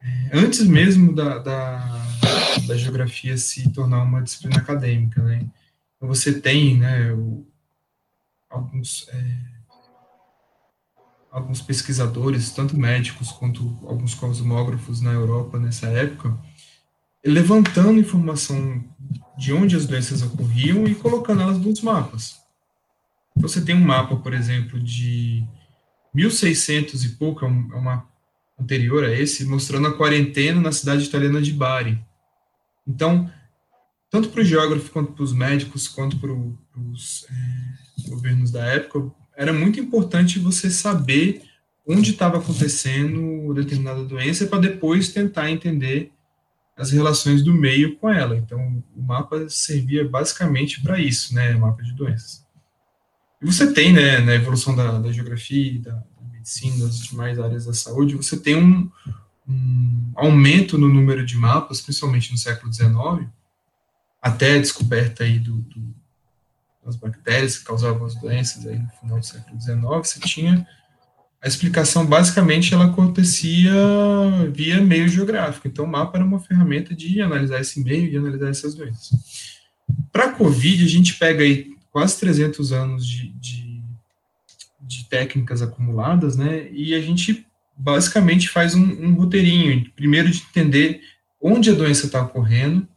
é, 0.00 0.30
antes 0.34 0.62
mesmo 0.62 1.14
da, 1.14 1.38
da, 1.38 2.06
da 2.66 2.76
geografia 2.76 3.36
se 3.38 3.70
tornar 3.70 4.02
uma 4.02 4.20
disciplina 4.20 4.58
acadêmica, 4.58 5.22
né? 5.22 5.46
Então, 5.96 6.08
você 6.08 6.38
tem, 6.38 6.78
né, 6.78 7.10
o, 7.12 7.46
alguns, 8.54 9.08
é, 9.08 9.36
alguns 11.30 11.60
pesquisadores, 11.60 12.52
tanto 12.52 12.76
médicos 12.76 13.30
quanto 13.32 13.78
alguns 13.86 14.14
cosmógrafos 14.14 15.00
na 15.00 15.12
Europa 15.12 15.58
nessa 15.58 15.88
época, 15.88 16.38
levantando 17.24 17.98
informação 17.98 18.84
de 19.36 19.52
onde 19.52 19.76
as 19.76 19.86
doenças 19.86 20.22
ocorriam 20.22 20.86
e 20.86 20.94
colocando 20.94 21.42
elas 21.42 21.58
nos 21.58 21.80
mapas. 21.80 22.36
Você 23.36 23.60
tem 23.60 23.74
um 23.74 23.84
mapa, 23.84 24.16
por 24.16 24.32
exemplo, 24.32 24.78
de 24.78 25.44
1600 26.14 27.04
e 27.04 27.08
pouco, 27.10 27.44
é 27.44 27.48
um, 27.48 27.72
é 27.72 27.76
um 27.76 27.82
mapa 27.82 28.08
anterior 28.58 29.04
a 29.04 29.10
esse, 29.10 29.44
mostrando 29.44 29.88
a 29.88 29.96
quarentena 29.96 30.60
na 30.60 30.70
cidade 30.70 31.04
italiana 31.04 31.42
de 31.42 31.52
Bari. 31.52 31.98
Então, 32.86 33.28
tanto 34.08 34.28
para 34.28 34.42
o 34.42 34.44
geógrafo, 34.44 34.92
quanto 34.92 35.12
para 35.12 35.24
os 35.24 35.32
médicos, 35.32 35.88
quanto 35.88 36.18
para 36.18 36.30
os 36.32 37.26
é, 37.28 37.83
governos 38.08 38.50
da 38.50 38.64
época, 38.64 39.10
era 39.36 39.52
muito 39.52 39.80
importante 39.80 40.38
você 40.38 40.70
saber 40.70 41.42
onde 41.86 42.12
estava 42.12 42.38
acontecendo 42.38 43.52
determinada 43.54 44.04
doença 44.04 44.46
para 44.46 44.60
depois 44.60 45.10
tentar 45.10 45.50
entender 45.50 46.12
as 46.76 46.90
relações 46.90 47.42
do 47.42 47.52
meio 47.52 47.96
com 47.96 48.08
ela. 48.08 48.36
Então, 48.36 48.82
o 48.96 49.02
mapa 49.02 49.48
servia 49.48 50.08
basicamente 50.08 50.80
para 50.80 50.98
isso, 50.98 51.34
né, 51.34 51.54
mapa 51.54 51.82
de 51.82 51.92
doenças. 51.92 52.44
E 53.40 53.46
você 53.46 53.72
tem, 53.72 53.92
né, 53.92 54.18
na 54.20 54.34
evolução 54.34 54.74
da, 54.74 54.98
da 54.98 55.12
geografia, 55.12 55.80
da, 55.80 55.92
da, 55.92 56.28
medicina, 56.32 56.86
das 56.86 56.98
demais 56.98 57.38
áreas 57.38 57.66
da 57.66 57.74
saúde, 57.74 58.16
você 58.16 58.36
tem 58.36 58.56
um, 58.56 58.90
um 59.48 60.12
aumento 60.16 60.76
no 60.78 60.88
número 60.88 61.24
de 61.24 61.36
mapas, 61.36 61.80
principalmente 61.80 62.32
no 62.32 62.38
século 62.38 62.72
XIX, 62.72 63.28
até 64.20 64.56
a 64.56 64.60
descoberta 64.60 65.22
aí 65.24 65.38
do, 65.38 65.56
do, 65.58 65.94
das 66.84 66.96
bactérias 66.96 67.58
que 67.58 67.64
causavam 67.64 68.06
as 68.06 68.14
doenças 68.14 68.66
aí 68.66 68.78
no 68.78 68.88
final 69.00 69.18
do 69.18 69.26
século 69.26 69.60
XIX, 69.60 69.80
você 69.82 70.20
tinha 70.20 70.66
a 71.44 71.46
explicação 71.46 72.06
basicamente 72.06 72.72
ela 72.72 72.86
acontecia 72.86 73.70
via 74.50 74.80
meio 74.80 75.06
geográfico. 75.06 75.68
Então, 75.68 75.84
o 75.84 75.88
mapa 75.88 76.16
era 76.16 76.24
uma 76.24 76.40
ferramenta 76.40 76.94
de 76.94 77.20
analisar 77.20 77.60
esse 77.60 77.84
meio 77.84 78.10
e 78.10 78.16
analisar 78.16 78.48
essas 78.48 78.74
doenças. 78.74 79.10
Para 80.10 80.24
a 80.24 80.32
COVID, 80.32 80.82
a 80.82 80.88
gente 80.88 81.14
pega 81.16 81.44
aí 81.44 81.66
quase 81.92 82.18
300 82.18 82.72
anos 82.72 83.06
de, 83.06 83.28
de, 83.34 83.82
de, 84.80 85.04
técnicas 85.10 85.60
acumuladas, 85.60 86.34
né? 86.34 86.66
E 86.72 86.94
a 86.94 87.00
gente 87.02 87.46
basicamente 87.76 88.48
faz 88.48 88.74
um, 88.74 88.82
um 88.82 89.12
roteirinho, 89.12 89.90
primeiro 89.94 90.30
de 90.30 90.38
entender 90.38 91.02
onde 91.38 91.68
a 91.68 91.74
doença 91.74 92.06
está 92.06 92.22
ocorrendo, 92.22 92.88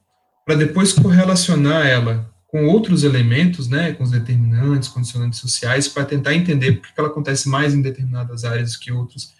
para 0.45 0.55
depois 0.55 0.93
correlacionar 0.93 1.85
ela 1.85 2.33
com 2.47 2.65
outros 2.65 3.03
elementos, 3.03 3.67
né, 3.67 3.93
com 3.93 4.03
os 4.03 4.11
determinantes, 4.11 4.87
condicionantes 4.87 5.39
sociais, 5.39 5.87
para 5.87 6.05
tentar 6.05 6.33
entender 6.33 6.73
por 6.73 6.87
que 6.87 6.99
ela 6.99 7.09
acontece 7.09 7.49
mais 7.49 7.73
em 7.73 7.81
determinadas 7.81 8.45
áreas 8.45 8.77
que 8.77 8.91
outras. 8.91 9.33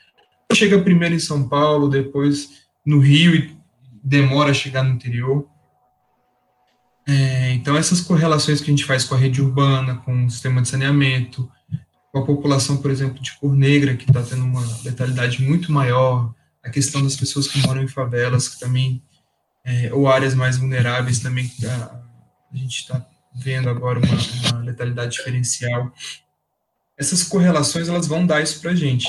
Chega 0.53 0.79
primeiro 0.79 1.15
em 1.15 1.19
São 1.19 1.47
Paulo, 1.47 1.89
depois 1.89 2.49
no 2.85 2.99
Rio 2.99 3.35
e 3.35 3.57
demora 4.03 4.51
a 4.51 4.53
chegar 4.53 4.83
no 4.83 4.93
interior. 4.93 5.47
É, 7.07 7.53
então, 7.53 7.77
essas 7.77 8.01
correlações 8.01 8.59
que 8.59 8.69
a 8.69 8.73
gente 8.73 8.83
faz 8.83 9.05
com 9.05 9.15
a 9.15 9.17
rede 9.17 9.41
urbana, 9.41 9.95
com 9.95 10.25
o 10.25 10.29
sistema 10.29 10.61
de 10.61 10.67
saneamento, 10.67 11.49
com 12.11 12.19
a 12.19 12.25
população, 12.25 12.77
por 12.77 12.91
exemplo, 12.91 13.21
de 13.21 13.31
cor 13.37 13.55
negra, 13.55 13.95
que 13.95 14.09
está 14.09 14.21
tendo 14.21 14.43
uma 14.43 14.61
letalidade 14.83 15.41
muito 15.41 15.71
maior, 15.71 16.33
a 16.63 16.69
questão 16.69 17.01
das 17.01 17.15
pessoas 17.15 17.47
que 17.47 17.65
moram 17.65 17.81
em 17.81 17.87
favelas, 17.87 18.49
que 18.49 18.59
também 18.59 19.01
é, 19.63 19.93
ou 19.93 20.07
áreas 20.07 20.33
mais 20.33 20.57
vulneráveis 20.57 21.19
também, 21.19 21.51
a, 21.65 22.01
a 22.51 22.57
gente 22.57 22.77
está 22.77 23.05
vendo 23.33 23.69
agora 23.69 23.99
uma, 23.99 24.51
uma, 24.51 24.63
letalidade 24.63 25.13
diferencial. 25.17 25.93
Essas 26.97 27.23
correlações, 27.23 27.87
elas 27.87 28.07
vão 28.07 28.25
dar 28.25 28.41
isso 28.41 28.59
para 28.59 28.71
a 28.71 28.75
gente. 28.75 29.07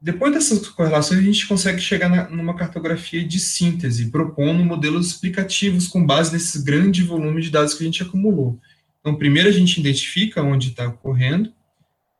Depois 0.00 0.34
dessas 0.34 0.68
correlações, 0.68 1.20
a 1.20 1.22
gente 1.22 1.46
consegue 1.46 1.80
chegar 1.80 2.08
na, 2.08 2.28
numa 2.28 2.56
cartografia 2.56 3.26
de 3.26 3.38
síntese, 3.38 4.10
propondo 4.10 4.64
modelos 4.64 5.06
explicativos 5.06 5.86
com 5.86 6.04
base 6.04 6.32
nesse 6.32 6.62
grande 6.62 7.02
volume 7.02 7.40
de 7.40 7.50
dados 7.50 7.74
que 7.74 7.82
a 7.82 7.86
gente 7.86 8.02
acumulou. 8.02 8.58
Então, 9.00 9.14
primeiro 9.14 9.48
a 9.48 9.52
gente 9.52 9.78
identifica 9.78 10.42
onde 10.42 10.70
está 10.70 10.88
ocorrendo, 10.88 11.52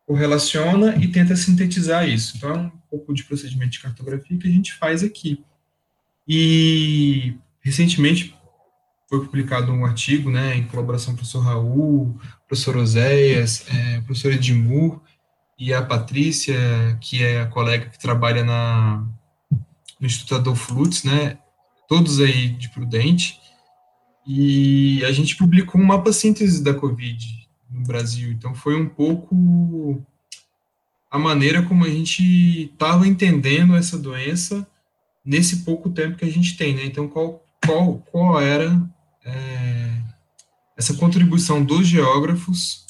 correlaciona 0.07 0.97
e 0.97 1.09
tenta 1.09 1.35
sintetizar 1.35 2.09
isso. 2.09 2.37
Então, 2.37 2.51
é 2.51 2.59
um 2.59 2.71
pouco 2.91 3.13
de 3.13 3.25
procedimento 3.25 3.73
de 3.73 3.81
cartografia 3.81 4.39
que 4.39 4.49
a 4.49 4.51
gente 4.51 4.75
faz 4.75 5.03
aqui. 5.03 5.43
E 6.27 7.37
Recentemente 7.65 8.37
foi 9.09 9.21
publicado 9.21 9.73
um 9.73 9.85
artigo, 9.85 10.31
né, 10.31 10.57
em 10.57 10.67
colaboração 10.67 11.13
com 11.13 11.15
o 11.15 11.17
professor 11.19 11.41
Raul, 11.41 12.19
professor 12.47 12.77
Oséias, 12.77 13.67
é, 13.69 14.01
professor 14.01 14.33
Edmur 14.33 15.01
e 15.59 15.73
a 15.73 15.83
Patrícia, 15.83 16.57
que 17.01 17.23
é 17.23 17.41
a 17.41 17.47
colega 17.47 17.89
que 17.89 17.99
trabalha 17.99 18.43
na, 18.43 19.07
no 20.01 20.07
Instituto 20.07 20.37
Adolfo 20.37 20.75
Lutz, 20.75 21.05
né, 21.05 21.39
todos 21.89 22.21
aí 22.21 22.49
de 22.49 22.69
Prudente, 22.71 23.41
e 24.27 25.05
a 25.05 25.13
gente 25.13 25.37
publicou 25.37 25.81
um 25.81 25.85
mapa 25.85 26.13
síntese 26.13 26.63
da 26.63 26.73
Covid 26.73 27.47
no 27.71 27.83
Brasil, 27.83 28.33
então 28.33 28.55
foi 28.55 28.81
um 28.81 28.89
pouco 28.89 30.03
a 31.11 31.19
maneira 31.19 31.63
como 31.63 31.85
a 31.85 31.91
gente 31.91 32.71
estava 32.73 33.07
entendendo 33.07 33.77
essa 33.77 33.99
doença 33.99 34.67
nesse 35.25 35.59
pouco 35.59 35.91
tempo 35.91 36.17
que 36.17 36.25
a 36.25 36.31
gente 36.31 36.57
tem, 36.57 36.75
né, 36.75 36.85
então 36.87 37.07
qual 37.07 37.45
qual, 37.65 37.99
qual 38.11 38.41
era 38.41 38.81
é, 39.25 40.03
essa 40.77 40.95
contribuição 40.95 41.65
dos 41.65 41.87
geógrafos 41.87 42.85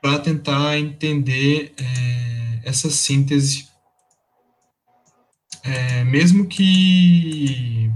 para 0.00 0.18
tentar 0.18 0.78
entender 0.78 1.72
é, 1.76 2.60
essa 2.64 2.90
síntese, 2.90 3.68
é, 5.62 6.04
mesmo 6.04 6.46
que 6.46 7.90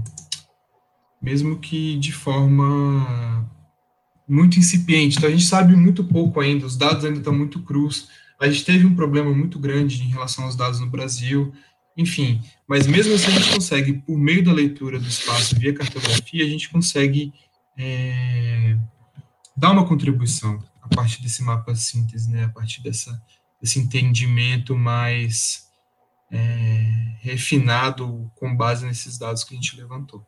mesmo 1.21 1.59
que 1.59 1.97
de 1.97 2.11
forma 2.11 3.49
muito 4.27 4.59
incipiente. 4.59 5.17
Então 5.17 5.27
a 5.27 5.31
gente 5.31 5.45
sabe 5.45 5.75
muito 5.75 6.03
pouco 6.03 6.39
ainda, 6.39 6.65
os 6.65 6.77
dados 6.77 7.03
ainda 7.03 7.17
estão 7.17 7.33
muito 7.33 7.61
crus. 7.63 8.07
A 8.39 8.47
gente 8.47 8.63
teve 8.63 8.85
um 8.85 8.95
problema 8.95 9.33
muito 9.33 9.57
grande 9.57 10.03
em 10.03 10.09
relação 10.09 10.45
aos 10.45 10.55
dados 10.55 10.79
no 10.79 10.87
Brasil 10.87 11.51
enfim, 11.97 12.39
mas 12.67 12.85
mesmo 12.85 13.15
assim 13.15 13.31
a 13.31 13.39
gente 13.39 13.51
consegue, 13.51 13.93
por 13.93 14.15
meio 14.15 14.43
da 14.43 14.53
leitura 14.53 14.99
do 14.99 15.07
espaço 15.07 15.55
via 15.55 15.73
cartografia, 15.73 16.45
a 16.45 16.47
gente 16.47 16.69
consegue 16.69 17.33
é, 17.77 18.77
dar 19.55 19.71
uma 19.71 19.87
contribuição 19.87 20.63
a 20.81 20.87
partir 20.87 21.21
desse 21.21 21.43
mapa 21.43 21.75
síntese, 21.75 22.31
né, 22.31 22.45
a 22.45 22.49
partir 22.49 22.81
dessa, 22.81 23.21
desse 23.61 23.79
entendimento 23.79 24.75
mais 24.75 25.67
é, 26.31 27.15
refinado 27.21 28.31
com 28.35 28.55
base 28.55 28.85
nesses 28.85 29.17
dados 29.17 29.43
que 29.43 29.53
a 29.53 29.57
gente 29.57 29.79
levantou. 29.79 30.25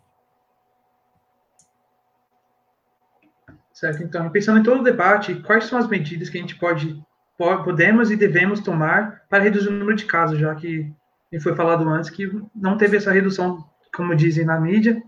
Certo, 3.73 4.03
então, 4.03 4.29
pensando 4.29 4.59
em 4.59 4.63
todo 4.63 4.81
o 4.81 4.83
debate, 4.83 5.35
quais 5.35 5.63
são 5.63 5.79
as 5.79 5.87
medidas 5.87 6.29
que 6.29 6.37
a 6.37 6.41
gente 6.41 6.55
pode, 6.55 7.01
podemos 7.37 8.11
e 8.11 8.17
devemos 8.17 8.59
tomar 8.59 9.21
para 9.29 9.41
reduzir 9.41 9.69
o 9.69 9.71
número 9.71 9.95
de 9.95 10.03
casos, 10.03 10.37
já 10.37 10.53
que 10.53 10.93
foi 11.41 11.55
falado 11.55 11.87
antes 11.87 12.09
que 12.09 12.29
não 12.53 12.77
teve 12.77 12.97
essa 12.97 13.11
redução, 13.11 13.65
como 13.95 14.15
dizem 14.15 14.43
na 14.43 14.59
mídia, 14.59 15.01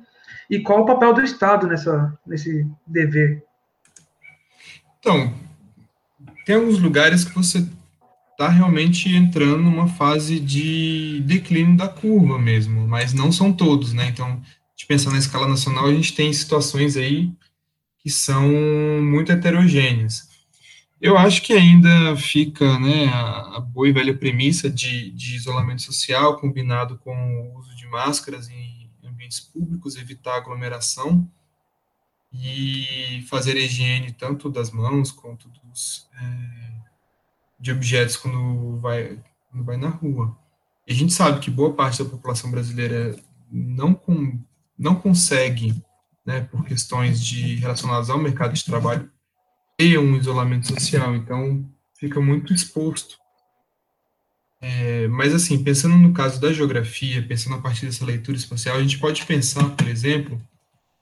e 0.52 0.60
qual 0.60 0.82
o 0.82 0.86
papel 0.86 1.14
do 1.14 1.22
Estado 1.22 1.66
nessa, 1.66 2.14
nesse 2.28 2.68
dever? 2.86 3.42
Então, 5.00 5.34
tem 6.46 6.56
alguns 6.56 6.78
lugares 6.78 7.24
que 7.24 7.34
você 7.34 7.66
está 8.32 8.50
realmente 8.50 9.16
entrando 9.16 9.64
numa 9.64 9.88
fase 9.88 10.42
de 10.42 11.22
declínio 11.26 11.78
da 11.78 11.88
curva 11.88 12.38
mesmo, 12.38 12.86
mas 12.86 13.14
não 13.14 13.32
são 13.32 13.54
todos, 13.54 13.94
né? 13.94 14.10
Então, 14.10 14.42
de 14.76 14.86
pensar 14.86 15.12
na 15.12 15.20
escala 15.20 15.48
nacional, 15.48 15.86
a 15.86 15.94
gente 15.94 16.14
tem 16.14 16.34
situações 16.34 16.98
aí 16.98 17.32
que 18.00 18.10
são 18.10 18.50
muito 19.02 19.32
heterogêneas. 19.32 20.30
Eu 21.00 21.18
acho 21.18 21.42
que 21.44 21.54
ainda 21.54 22.16
fica 22.18 22.78
né, 22.78 23.08
a, 23.08 23.60
boa 23.60 23.88
e 23.88 23.94
velha 23.94 24.14
premissa 24.14 24.70
de, 24.70 25.12
de 25.12 25.36
isolamento 25.36 25.82
social 25.82 26.38
combinado 26.38 26.98
com 26.98 27.16
o 27.16 27.58
uso 27.58 27.74
de 27.76 27.88
máscaras 27.88 28.50
em 28.50 28.81
ambientes 29.32 29.40
públicos, 29.40 29.96
evitar 29.96 30.36
aglomeração 30.36 31.30
e 32.34 33.26
fazer 33.30 33.56
a 33.56 33.60
higiene 33.60 34.12
tanto 34.12 34.50
das 34.50 34.72
mãos 34.72 35.12
quanto 35.12 35.50
dos, 35.50 36.08
é, 36.14 36.72
de 37.60 37.72
objetos 37.72 38.18
quando 38.18 38.78
vai, 38.78 39.18
quando 39.50 39.64
vai 39.64 39.78
na 39.78 39.90
rua. 39.90 40.38
E 40.86 40.92
a 40.92 40.96
gente 40.96 41.14
sabe 41.14 41.40
que 41.40 41.50
boa 41.50 41.74
parte 41.74 42.04
da 42.04 42.10
população 42.10 42.52
brasileira 42.52 43.16
não, 43.50 43.94
com, 43.94 44.40
não 44.78 44.96
consegue, 44.96 45.82
né, 46.26 46.42
por 46.42 46.66
questões 46.66 47.24
de 47.24 47.56
relacionadas 47.56 48.10
ao 48.10 48.18
mercado 48.18 48.54
de 48.54 48.66
trabalho, 48.66 49.10
ter 49.78 49.98
um 49.98 50.16
isolamento 50.16 50.68
social, 50.68 51.16
então 51.16 51.66
fica 51.98 52.20
muito 52.20 52.54
exposto. 52.54 53.20
É, 54.62 55.08
mas, 55.08 55.34
assim, 55.34 55.64
pensando 55.64 55.98
no 55.98 56.14
caso 56.14 56.40
da 56.40 56.54
geografia, 56.54 57.26
pensando 57.26 57.56
a 57.56 57.62
partir 57.62 57.88
dessa 57.88 58.06
leitura 58.06 58.38
espacial, 58.38 58.78
a 58.78 58.82
gente 58.82 59.00
pode 59.00 59.26
pensar, 59.26 59.68
por 59.72 59.88
exemplo, 59.88 60.40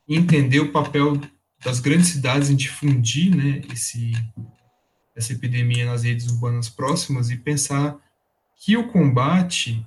entender 0.08 0.62
o 0.62 0.72
papel 0.72 1.20
das 1.64 1.82
grandes 1.82 2.08
cidades 2.08 2.50
em 2.50 2.56
difundir 2.56 3.36
né, 3.36 3.62
esse, 3.72 4.14
essa 5.14 5.34
epidemia 5.34 5.86
nas 5.86 6.04
redes 6.04 6.28
urbanas 6.32 6.70
próximas 6.70 7.30
e 7.30 7.36
pensar 7.36 7.98
que 8.56 8.78
o 8.78 8.88
combate 8.88 9.86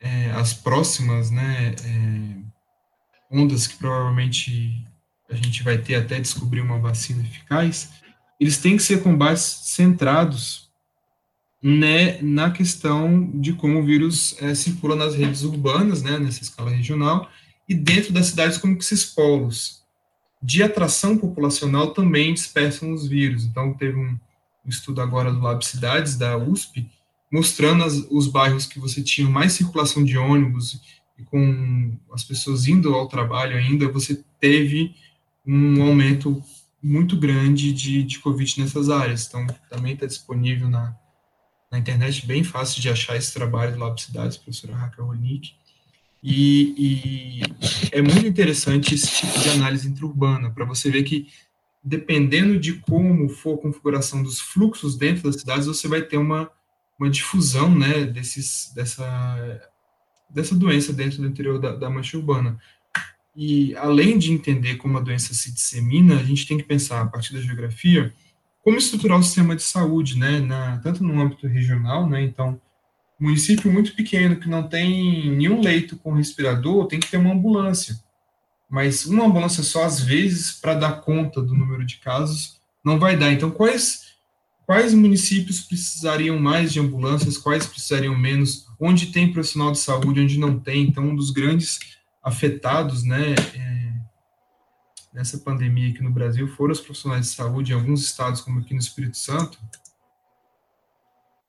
é, 0.00 0.30
às 0.30 0.54
próximas 0.54 1.32
né, 1.32 1.74
é, 1.84 3.36
ondas 3.36 3.66
que 3.66 3.76
provavelmente 3.76 4.86
a 5.28 5.34
gente 5.34 5.62
vai 5.62 5.78
ter 5.78 5.96
até 5.96 6.20
descobrir 6.20 6.60
uma 6.60 6.78
vacina 6.78 7.22
eficaz, 7.22 7.90
eles 8.38 8.58
têm 8.58 8.76
que 8.76 8.82
ser 8.82 9.02
combates 9.02 9.42
centrados 9.42 10.69
né, 11.62 12.20
na 12.22 12.50
questão 12.50 13.30
de 13.34 13.52
como 13.52 13.80
o 13.80 13.84
vírus 13.84 14.34
é, 14.40 14.54
circula 14.54 14.96
nas 14.96 15.14
redes 15.14 15.42
urbanas, 15.42 16.02
né, 16.02 16.18
nessa 16.18 16.42
escala 16.42 16.70
regional, 16.70 17.28
e 17.68 17.74
dentro 17.74 18.12
das 18.12 18.26
cidades 18.26 18.58
como 18.58 18.76
que 18.76 18.82
esses 18.82 19.04
polos 19.04 19.80
de 20.42 20.62
atração 20.62 21.18
populacional 21.18 21.92
também 21.92 22.32
dispersam 22.32 22.92
os 22.92 23.06
vírus. 23.06 23.44
Então, 23.44 23.74
teve 23.74 23.98
um 23.98 24.18
estudo 24.64 25.02
agora 25.02 25.32
do 25.32 25.40
Lab 25.40 25.64
Cidades, 25.64 26.16
da 26.16 26.36
USP, 26.36 26.90
mostrando 27.30 27.84
as, 27.84 27.94
os 28.10 28.26
bairros 28.26 28.66
que 28.66 28.80
você 28.80 29.02
tinha 29.02 29.28
mais 29.28 29.52
circulação 29.52 30.02
de 30.02 30.16
ônibus 30.16 30.80
e 31.18 31.22
com 31.24 31.96
as 32.12 32.24
pessoas 32.24 32.66
indo 32.66 32.94
ao 32.94 33.06
trabalho 33.06 33.56
ainda, 33.56 33.86
você 33.88 34.24
teve 34.40 34.94
um 35.46 35.82
aumento 35.82 36.42
muito 36.82 37.16
grande 37.16 37.72
de, 37.72 38.02
de 38.02 38.18
Covid 38.18 38.60
nessas 38.60 38.88
áreas. 38.88 39.26
Então, 39.26 39.46
também 39.68 39.92
está 39.92 40.06
disponível 40.06 40.68
na, 40.68 40.96
na 41.70 41.78
internet, 41.78 42.26
bem 42.26 42.42
fácil 42.42 42.82
de 42.82 42.88
achar 42.88 43.16
esse 43.16 43.32
trabalho 43.32 43.72
do 43.72 43.78
Lab 43.78 44.00
Cidades, 44.00 44.36
professora 44.36 44.74
Raquel 44.74 45.06
Ronick. 45.06 45.52
E, 46.22 46.74
e, 46.76 47.40
é 47.92 48.02
muito 48.02 48.26
interessante 48.26 48.94
esse 48.94 49.08
tipo 49.08 49.38
de 49.38 49.48
análise 49.50 49.88
interurbana, 49.88 50.50
para 50.50 50.64
você 50.64 50.90
ver 50.90 51.04
que, 51.04 51.28
dependendo 51.82 52.58
de 52.58 52.74
como 52.74 53.28
for 53.28 53.54
a 53.54 53.62
configuração 53.62 54.22
dos 54.22 54.40
fluxos 54.40 54.96
dentro 54.96 55.22
das 55.22 55.40
cidades, 55.40 55.66
você 55.66 55.86
vai 55.86 56.02
ter 56.02 56.16
uma, 56.16 56.50
uma 56.98 57.08
difusão 57.08 57.72
né, 57.72 58.04
desses, 58.04 58.72
dessa, 58.74 59.70
dessa 60.28 60.56
doença 60.56 60.92
dentro 60.92 61.18
do 61.18 61.28
interior 61.28 61.60
da, 61.60 61.74
da 61.76 61.88
mancha 61.88 62.18
urbana. 62.18 62.58
E, 63.34 63.76
além 63.76 64.18
de 64.18 64.32
entender 64.32 64.74
como 64.76 64.98
a 64.98 65.00
doença 65.00 65.32
se 65.32 65.52
dissemina, 65.52 66.18
a 66.18 66.24
gente 66.24 66.48
tem 66.48 66.58
que 66.58 66.64
pensar, 66.64 67.00
a 67.00 67.06
partir 67.06 67.32
da 67.32 67.40
geografia, 67.40 68.12
como 68.62 68.76
estruturar 68.76 69.18
o 69.18 69.22
sistema 69.22 69.56
de 69.56 69.62
saúde, 69.62 70.18
né, 70.18 70.40
na, 70.40 70.78
tanto 70.78 71.02
no 71.02 71.20
âmbito 71.20 71.46
regional, 71.46 72.08
né, 72.08 72.22
então, 72.22 72.60
município 73.18 73.70
muito 73.70 73.94
pequeno 73.94 74.36
que 74.36 74.48
não 74.48 74.62
tem 74.62 75.30
nenhum 75.30 75.60
leito 75.60 75.96
com 75.96 76.14
respirador, 76.14 76.86
tem 76.86 76.98
que 76.98 77.10
ter 77.10 77.18
uma 77.18 77.32
ambulância. 77.32 78.00
Mas 78.68 79.04
uma 79.04 79.26
ambulância 79.26 79.62
só, 79.62 79.84
às 79.84 80.00
vezes, 80.00 80.52
para 80.52 80.74
dar 80.74 81.00
conta 81.00 81.42
do 81.42 81.54
número 81.54 81.84
de 81.84 81.98
casos, 81.98 82.60
não 82.84 82.98
vai 82.98 83.16
dar. 83.16 83.32
Então, 83.32 83.50
quais, 83.50 84.14
quais 84.64 84.94
municípios 84.94 85.60
precisariam 85.60 86.38
mais 86.38 86.72
de 86.72 86.80
ambulâncias, 86.80 87.36
quais 87.36 87.66
precisariam 87.66 88.16
menos, 88.16 88.66
onde 88.78 89.06
tem 89.06 89.32
profissional 89.32 89.72
de 89.72 89.78
saúde, 89.78 90.20
onde 90.20 90.38
não 90.38 90.58
tem. 90.58 90.84
Então, 90.84 91.04
um 91.04 91.16
dos 91.16 91.30
grandes 91.30 91.78
afetados, 92.22 93.02
né, 93.02 93.34
é, 93.54 93.69
nessa 95.12 95.38
pandemia 95.38 95.90
aqui 95.90 96.02
no 96.02 96.10
Brasil 96.10 96.48
foram 96.48 96.72
os 96.72 96.80
profissionais 96.80 97.26
de 97.26 97.34
saúde, 97.34 97.72
em 97.72 97.74
alguns 97.74 98.04
estados, 98.04 98.40
como 98.40 98.60
aqui 98.60 98.74
no 98.74 98.80
Espírito 98.80 99.16
Santo, 99.16 99.58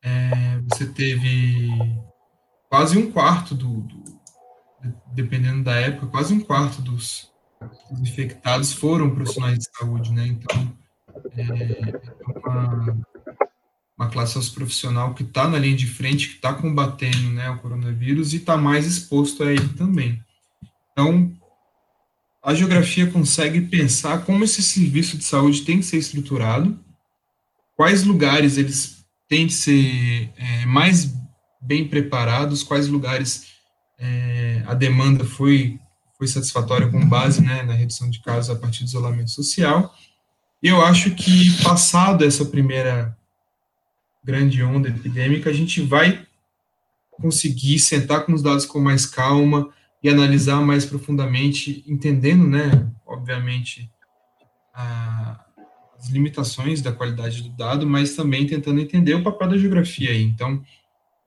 é, 0.03 0.59
você 0.69 0.87
teve 0.87 1.69
quase 2.69 2.97
um 2.97 3.11
quarto 3.11 3.53
do, 3.53 3.81
do, 3.81 4.03
dependendo 5.13 5.63
da 5.63 5.75
época, 5.75 6.07
quase 6.07 6.33
um 6.33 6.39
quarto 6.39 6.81
dos, 6.81 7.31
dos 7.89 7.99
infectados 8.01 8.73
foram 8.73 9.13
profissionais 9.13 9.59
de 9.59 9.69
saúde, 9.77 10.11
né? 10.11 10.25
Então, 10.25 10.77
é, 11.35 11.41
é 11.41 12.49
uma, 12.49 12.97
uma 13.97 14.09
classe 14.09 14.51
profissional 14.51 15.13
que 15.13 15.21
está 15.21 15.47
na 15.47 15.59
linha 15.59 15.77
de 15.77 15.85
frente, 15.85 16.29
que 16.29 16.35
está 16.35 16.53
combatendo 16.53 17.29
né, 17.31 17.49
o 17.51 17.59
coronavírus 17.59 18.33
e 18.33 18.37
está 18.37 18.57
mais 18.57 18.87
exposto 18.87 19.43
a 19.43 19.51
ele 19.51 19.69
também. 19.69 20.23
Então, 20.91 21.31
a 22.43 22.53
geografia 22.55 23.05
consegue 23.07 23.61
pensar 23.61 24.25
como 24.25 24.43
esse 24.43 24.63
serviço 24.63 25.17
de 25.17 25.23
saúde 25.23 25.61
tem 25.61 25.79
que 25.79 25.85
ser 25.85 25.97
estruturado, 25.97 26.77
quais 27.75 28.03
lugares 28.03 28.57
eles 28.57 29.05
têm 29.29 29.47
que 29.47 29.53
ser 29.53 30.31
é, 30.35 30.65
mais 30.65 31.13
bem 31.61 31.87
preparados, 31.87 32.63
quais 32.63 32.87
lugares 32.87 33.51
é, 33.99 34.63
a 34.65 34.73
demanda 34.73 35.23
foi, 35.23 35.79
foi 36.17 36.27
satisfatória 36.27 36.89
com 36.89 37.07
base 37.07 37.41
né, 37.41 37.61
na 37.61 37.73
redução 37.73 38.09
de 38.09 38.19
casos 38.21 38.49
a 38.49 38.59
partir 38.59 38.83
do 38.83 38.87
isolamento 38.87 39.29
social. 39.29 39.95
E 40.63 40.67
eu 40.67 40.83
acho 40.83 41.11
que, 41.11 41.51
passado 41.63 42.25
essa 42.25 42.45
primeira 42.45 43.15
grande 44.23 44.63
onda 44.63 44.89
epidêmica, 44.89 45.49
a 45.49 45.53
gente 45.53 45.81
vai 45.81 46.25
conseguir 47.11 47.79
sentar 47.79 48.25
com 48.25 48.33
os 48.33 48.41
dados 48.41 48.65
com 48.65 48.79
mais 48.79 49.05
calma 49.05 49.71
e 50.03 50.09
analisar 50.09 50.61
mais 50.61 50.85
profundamente, 50.85 51.83
entendendo, 51.87 52.47
né, 52.47 52.89
obviamente, 53.05 53.91
a, 54.73 55.45
as 55.97 56.09
limitações 56.09 56.81
da 56.81 56.91
qualidade 56.91 57.43
do 57.43 57.49
dado, 57.49 57.85
mas 57.85 58.15
também 58.15 58.47
tentando 58.47 58.79
entender 58.79 59.13
o 59.13 59.23
papel 59.23 59.49
da 59.49 59.57
geografia 59.57 60.09
aí. 60.09 60.23
Então, 60.23 60.63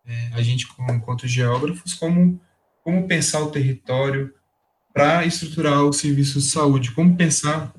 é, 0.06 0.30
a 0.34 0.42
gente, 0.42 0.66
enquanto 0.90 1.28
geógrafos, 1.28 1.94
como, 1.94 2.40
como 2.82 3.06
pensar 3.06 3.40
o 3.40 3.50
território 3.50 4.34
para 4.92 5.24
estruturar 5.24 5.82
o 5.84 5.92
serviço 5.92 6.38
de 6.38 6.46
saúde, 6.46 6.92
como 6.92 7.16
pensar 7.16 7.72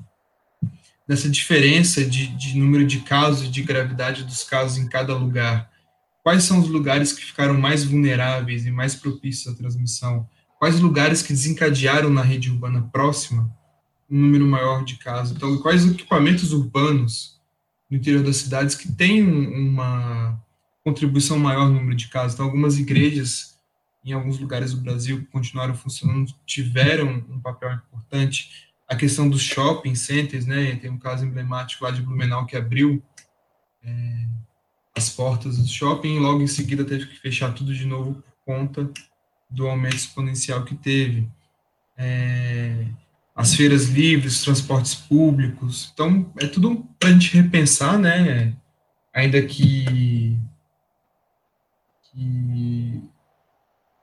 nessa 1.06 1.28
diferença 1.28 2.04
de, 2.04 2.26
de 2.28 2.58
número 2.58 2.86
de 2.86 3.00
casos 3.00 3.46
e 3.46 3.50
de 3.50 3.62
gravidade 3.62 4.24
dos 4.24 4.42
casos 4.42 4.78
em 4.78 4.88
cada 4.88 5.14
lugar. 5.14 5.70
Quais 6.22 6.42
são 6.42 6.58
os 6.58 6.68
lugares 6.68 7.12
que 7.12 7.24
ficaram 7.24 7.54
mais 7.54 7.84
vulneráveis 7.84 8.66
e 8.66 8.70
mais 8.70 8.96
propícios 8.96 9.54
à 9.54 9.56
transmissão? 9.56 10.28
Quais 10.58 10.80
lugares 10.80 11.22
que 11.22 11.32
desencadearam 11.32 12.10
na 12.10 12.22
rede 12.22 12.50
urbana 12.50 12.82
próxima 12.92 13.54
um 14.10 14.18
número 14.18 14.46
maior 14.46 14.84
de 14.84 14.96
casos. 14.96 15.36
Então, 15.36 15.58
quais 15.58 15.86
equipamentos 15.86 16.52
urbanos 16.52 17.40
no 17.90 17.96
interior 17.96 18.22
das 18.22 18.36
cidades 18.36 18.74
que 18.74 18.90
têm 18.90 19.22
uma 19.22 20.40
contribuição 20.84 21.38
maior 21.38 21.68
no 21.68 21.74
número 21.74 21.96
de 21.96 22.08
casos? 22.08 22.34
Então, 22.34 22.46
algumas 22.46 22.78
igrejas 22.78 23.56
em 24.04 24.12
alguns 24.12 24.38
lugares 24.38 24.72
do 24.72 24.80
Brasil 24.80 25.18
que 25.18 25.26
continuaram 25.26 25.74
funcionando 25.74 26.32
tiveram 26.46 27.24
um 27.28 27.40
papel 27.40 27.72
importante. 27.72 28.50
A 28.88 28.94
questão 28.94 29.28
dos 29.28 29.42
shopping 29.42 29.96
centers, 29.96 30.46
né? 30.46 30.76
Tem 30.76 30.88
um 30.88 30.98
caso 30.98 31.24
emblemático 31.24 31.82
lá 31.82 31.90
de 31.90 32.00
Blumenau 32.00 32.46
que 32.46 32.56
abriu 32.56 33.02
é, 33.82 34.26
as 34.96 35.10
portas 35.10 35.58
do 35.58 35.66
shopping 35.66 36.14
e 36.14 36.18
logo 36.20 36.40
em 36.40 36.46
seguida 36.46 36.84
teve 36.84 37.06
que 37.06 37.18
fechar 37.18 37.52
tudo 37.52 37.74
de 37.74 37.84
novo 37.84 38.14
por 38.22 38.54
conta 38.54 38.88
do 39.48 39.68
aumento 39.68 39.96
exponencial 39.96 40.64
que 40.64 40.74
teve. 40.74 41.28
É, 41.96 42.86
as 43.36 43.54
feiras 43.54 43.88
livres, 43.88 44.42
transportes 44.42 44.94
públicos. 44.94 45.90
Então, 45.92 46.32
é 46.38 46.46
tudo 46.46 46.86
para 46.98 47.10
a 47.10 47.12
gente 47.12 47.36
repensar, 47.36 47.98
né? 47.98 48.54
Ainda 49.12 49.42
que, 49.42 50.36
que, 52.10 53.02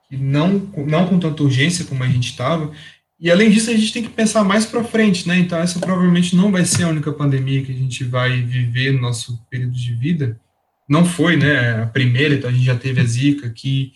que, 0.07 0.17
não, 0.17 0.71
não 0.87 1.07
com 1.07 1.19
tanta 1.19 1.41
urgência 1.41 1.85
como 1.85 2.03
a 2.03 2.07
gente 2.07 2.29
estava. 2.29 2.71
E, 3.19 3.31
além 3.31 3.49
disso, 3.49 3.71
a 3.71 3.73
gente 3.73 3.91
tem 3.91 4.03
que 4.03 4.09
pensar 4.09 4.43
mais 4.43 4.67
para 4.67 4.83
frente, 4.83 5.27
né? 5.27 5.39
Então, 5.39 5.57
essa 5.57 5.79
provavelmente 5.79 6.35
não 6.35 6.51
vai 6.51 6.63
ser 6.63 6.83
a 6.83 6.89
única 6.89 7.11
pandemia 7.11 7.63
que 7.63 7.71
a 7.71 7.75
gente 7.75 8.03
vai 8.03 8.39
viver 8.41 8.91
no 8.91 9.01
nosso 9.01 9.43
período 9.49 9.73
de 9.73 9.93
vida. 9.95 10.39
Não 10.87 11.03
foi, 11.03 11.37
né? 11.37 11.81
A 11.81 11.87
primeira, 11.87 12.35
então 12.35 12.49
a 12.49 12.53
gente 12.53 12.65
já 12.65 12.75
teve 12.75 13.01
a 13.01 13.05
Zika 13.05 13.47
aqui, 13.47 13.93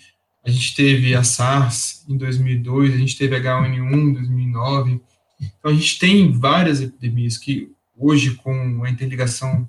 a 0.48 0.52
gente 0.52 0.76
teve 0.76 1.14
a 1.14 1.24
SARS 1.24 2.06
em 2.08 2.18
2002, 2.18 2.94
a 2.94 2.98
gente 2.98 3.18
teve 3.18 3.36
a 3.36 3.42
H1N1 3.42 3.94
em 3.94 4.14
2009, 4.14 5.02
então, 5.40 5.72
a 5.72 5.74
gente 5.74 6.00
tem 6.00 6.32
várias 6.32 6.82
epidemias 6.82 7.38
que 7.38 7.72
hoje, 7.96 8.36
com 8.36 8.84
a 8.84 8.90
interligação 8.90 9.68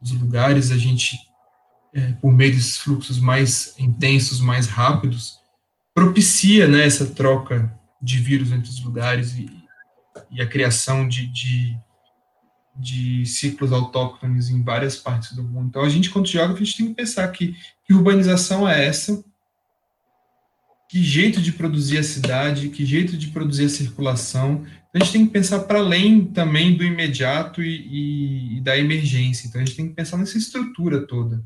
dos 0.00 0.12
lugares, 0.12 0.70
a 0.70 0.76
gente, 0.76 1.18
é, 1.94 2.12
por 2.12 2.32
meio 2.32 2.52
desses 2.54 2.76
fluxos 2.76 3.18
mais 3.18 3.74
intensos, 3.78 4.40
mais 4.40 4.66
rápidos, 4.66 5.38
propicia 5.94 6.68
né, 6.68 6.84
essa 6.84 7.06
troca 7.06 7.72
de 8.00 8.18
vírus 8.18 8.52
entre 8.52 8.70
os 8.70 8.82
lugares 8.82 9.34
e, 9.34 9.50
e 10.30 10.40
a 10.40 10.46
criação 10.46 11.08
de, 11.08 11.26
de, 11.26 11.76
de, 12.76 13.26
ciclos 13.26 13.72
autóctones 13.72 14.50
em 14.50 14.62
várias 14.62 14.96
partes 14.96 15.32
do 15.32 15.42
mundo. 15.42 15.68
Então, 15.68 15.82
a 15.82 15.88
gente, 15.88 16.10
quando 16.10 16.28
geógrafo, 16.28 16.62
a 16.62 16.64
gente 16.64 16.76
tem 16.76 16.86
que 16.88 16.94
pensar 16.94 17.26
que, 17.28 17.56
que 17.84 17.94
urbanização 17.94 18.68
é 18.68 18.86
essa, 18.86 19.24
que 20.88 21.02
jeito 21.02 21.40
de 21.40 21.52
produzir 21.52 21.98
a 21.98 22.02
cidade, 22.02 22.70
que 22.70 22.86
jeito 22.86 23.16
de 23.16 23.28
produzir 23.28 23.66
a 23.66 23.68
circulação, 23.68 24.64
a 24.94 24.98
gente 24.98 25.12
tem 25.12 25.26
que 25.26 25.32
pensar 25.32 25.60
para 25.60 25.80
além 25.80 26.24
também 26.24 26.76
do 26.76 26.82
imediato 26.82 27.62
e, 27.62 27.76
e, 27.76 28.56
e, 28.56 28.60
da 28.62 28.76
emergência. 28.78 29.46
Então, 29.46 29.60
a 29.60 29.64
gente 29.64 29.76
tem 29.76 29.88
que 29.88 29.94
pensar 29.94 30.16
nessa 30.16 30.38
estrutura 30.38 31.06
toda. 31.06 31.44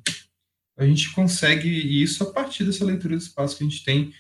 A 0.78 0.86
gente 0.86 1.10
consegue 1.10 1.68
isso 1.68 2.22
a 2.22 2.32
partir 2.32 2.64
dessa 2.64 2.84
leitura 2.84 3.16
do 3.16 3.22
espaço 3.22 3.58
que 3.58 3.64
a 3.64 3.68
gente 3.68 3.84
tem, 3.84 4.12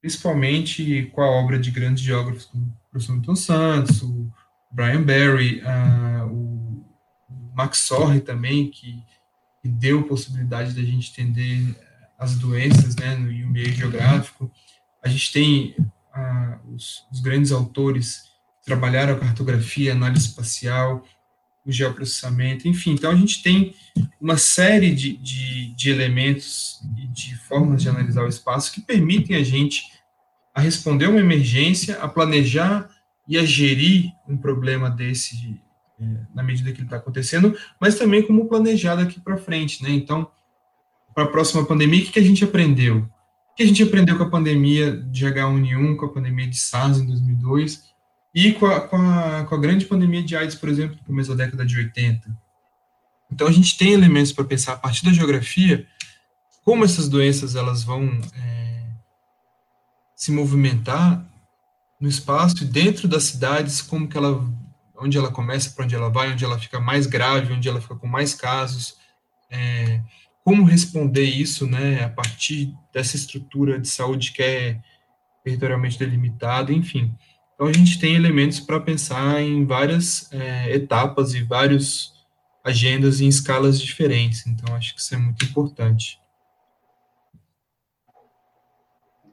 principalmente 0.00 1.10
com 1.12 1.22
a 1.22 1.30
obra 1.30 1.58
de 1.58 1.72
grandes 1.72 2.02
geógrafos 2.02 2.44
como 2.44 2.64
o 2.64 2.90
professor 2.90 3.14
Milton 3.14 3.36
Santos, 3.36 4.02
o, 4.02 4.30
Brian 4.70 5.02
Barry, 5.02 5.62
uh, 5.62 6.26
o 6.30 6.84
Max 7.56 7.78
Sorre 7.78 8.20
também, 8.20 8.70
que, 8.70 9.02
que 9.62 9.68
deu 9.68 10.04
possibilidade 10.04 10.74
da 10.74 10.82
gente 10.82 11.10
entender 11.10 11.74
as 12.18 12.36
doenças 12.36 12.94
né, 12.96 13.16
no 13.16 13.50
meio 13.50 13.72
geográfico. 13.72 14.50
A 15.02 15.08
gente 15.08 15.32
tem 15.32 15.76
uh, 15.78 16.74
os, 16.74 17.06
os, 17.12 17.20
grandes 17.20 17.52
autores 17.52 18.22
que 18.60 18.66
trabalharam 18.66 19.14
a 19.14 19.18
cartografia, 19.18 19.92
a 19.92 19.96
análise 19.96 20.26
espacial, 20.26 21.04
o 21.64 21.70
geoprocessamento, 21.70 22.66
enfim. 22.66 22.92
Então, 22.92 23.10
a 23.10 23.14
gente 23.14 23.42
tem 23.42 23.74
uma 24.20 24.36
série 24.36 24.94
de, 24.94 25.16
de, 25.16 25.74
de 25.74 25.90
elementos 25.90 26.80
e 26.96 27.06
de 27.08 27.36
formas 27.36 27.82
de 27.82 27.88
analisar 27.88 28.24
o 28.24 28.28
espaço 28.28 28.72
que 28.72 28.80
permitem 28.80 29.36
a 29.36 29.42
gente 29.42 29.82
a 30.54 30.60
responder 30.60 31.06
uma 31.06 31.20
emergência, 31.20 31.98
a 32.00 32.08
planejar 32.08 32.88
e 33.28 33.38
a 33.38 33.44
gerir 33.44 34.10
um 34.26 34.36
problema 34.36 34.90
desse 34.90 35.60
é, 36.00 36.04
na 36.34 36.42
medida 36.42 36.72
que 36.72 36.78
ele 36.78 36.86
está 36.86 36.96
acontecendo, 36.96 37.56
mas 37.80 37.98
também 37.98 38.22
como 38.22 38.48
planejar 38.48 38.94
daqui 38.94 39.20
para 39.20 39.36
frente, 39.36 39.82
né? 39.82 39.90
Então, 39.90 40.30
para 41.14 41.24
a 41.24 41.28
próxima 41.28 41.64
pandemia, 41.64 42.00
o 42.00 42.04
que, 42.06 42.12
que 42.12 42.18
a 42.20 42.24
gente 42.24 42.44
aprendeu? 42.44 43.08
Que 43.58 43.64
a 43.64 43.66
gente 43.66 43.82
aprendeu 43.82 44.16
com 44.16 44.22
a 44.22 44.30
pandemia 44.30 44.96
de 44.96 45.26
H1N1, 45.26 45.96
com 45.96 46.06
a 46.06 46.12
pandemia 46.12 46.46
de 46.46 46.56
SARS 46.56 46.98
em 46.98 47.06
2002 47.06 47.82
e 48.32 48.52
com 48.52 48.66
a, 48.66 48.80
com 48.82 48.96
a, 48.96 49.44
com 49.46 49.54
a 49.56 49.58
grande 49.58 49.84
pandemia 49.84 50.22
de 50.22 50.36
AIDS, 50.36 50.54
por 50.54 50.68
exemplo, 50.68 50.96
no 50.96 51.02
começo 51.02 51.34
da 51.34 51.44
década 51.44 51.66
de 51.66 51.76
80? 51.76 52.30
Então, 53.32 53.48
a 53.48 53.50
gente 53.50 53.76
tem 53.76 53.94
elementos 53.94 54.32
para 54.32 54.44
pensar 54.44 54.74
a 54.74 54.76
partir 54.76 55.04
da 55.04 55.12
geografia 55.12 55.84
como 56.64 56.84
essas 56.84 57.08
doenças 57.08 57.56
elas 57.56 57.82
vão 57.82 58.04
é, 58.32 58.84
se 60.14 60.30
movimentar 60.30 61.28
no 62.00 62.08
espaço 62.08 62.62
e 62.62 62.64
dentro 62.64 63.08
das 63.08 63.24
cidades, 63.24 63.82
como 63.82 64.06
que 64.06 64.16
ela, 64.16 64.48
onde 64.96 65.18
ela 65.18 65.32
começa, 65.32 65.70
para 65.70 65.84
onde 65.84 65.96
ela 65.96 66.10
vai, 66.10 66.30
onde 66.32 66.44
ela 66.44 66.60
fica 66.60 66.78
mais 66.78 67.08
grave, 67.08 67.52
onde 67.52 67.68
ela 67.68 67.80
fica 67.80 67.96
com 67.96 68.06
mais 68.06 68.36
casos, 68.36 68.98
é, 69.50 70.00
como 70.48 70.64
responder 70.64 71.24
isso, 71.24 71.66
né, 71.66 72.02
a 72.02 72.08
partir 72.08 72.74
dessa 72.90 73.16
estrutura 73.16 73.78
de 73.78 73.86
saúde 73.86 74.32
que 74.32 74.42
é 74.42 74.80
territorialmente 75.44 75.98
delimitada, 75.98 76.72
enfim. 76.72 77.14
Então, 77.54 77.66
a 77.66 77.72
gente 77.72 78.00
tem 78.00 78.14
elementos 78.14 78.58
para 78.58 78.80
pensar 78.80 79.42
em 79.42 79.66
várias 79.66 80.32
é, 80.32 80.74
etapas 80.74 81.34
e 81.34 81.42
várias 81.42 82.14
agendas 82.64 83.20
em 83.20 83.28
escalas 83.28 83.78
diferentes, 83.78 84.46
então 84.46 84.74
acho 84.74 84.94
que 84.94 85.02
isso 85.02 85.14
é 85.14 85.18
muito 85.18 85.44
importante. 85.44 86.18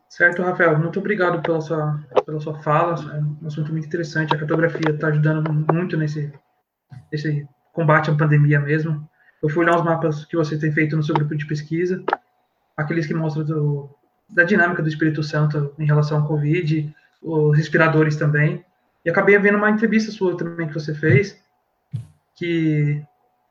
Certo, 0.10 0.42
Rafael, 0.42 0.78
muito 0.78 1.00
obrigado 1.00 1.42
pela 1.42 1.62
sua, 1.62 1.98
pela 2.26 2.42
sua 2.42 2.62
fala, 2.62 3.16
é 3.16 3.22
um 3.22 3.48
assunto 3.48 3.72
muito 3.72 3.88
interessante, 3.88 4.36
a 4.36 4.38
cartografia 4.38 4.92
está 4.94 5.08
ajudando 5.08 5.50
muito 5.74 5.96
nesse, 5.96 6.34
nesse 7.10 7.48
combate 7.72 8.12
à 8.12 8.16
pandemia 8.16 8.60
mesmo, 8.60 9.10
eu 9.46 9.50
fui 9.50 9.64
olhar 9.64 9.78
os 9.78 9.84
mapas 9.84 10.26
que 10.26 10.36
você 10.36 10.58
tem 10.58 10.72
feito 10.72 10.98
no 10.98 11.04
seu 11.04 11.14
grupo 11.14 11.36
de 11.36 11.46
pesquisa, 11.46 12.04
aqueles 12.76 13.06
que 13.06 13.14
mostram 13.14 13.46
do, 13.46 13.90
da 14.28 14.44
dinâmica 14.44 14.82
do 14.82 14.90
Espírito 14.90 15.22
Santo 15.22 15.72
em 15.78 15.86
relação 15.86 16.22
ao 16.22 16.28
Covid, 16.28 16.92
os 17.22 17.56
respiradores 17.56 18.16
também. 18.16 18.66
E 19.06 19.10
acabei 19.10 19.38
vendo 19.38 19.60
uma 19.60 19.70
entrevista 19.70 20.12
sua 20.12 20.36
também 20.36 20.68
que 20.68 20.74
você 20.74 20.96
fez, 20.96 21.40
que 22.36 23.04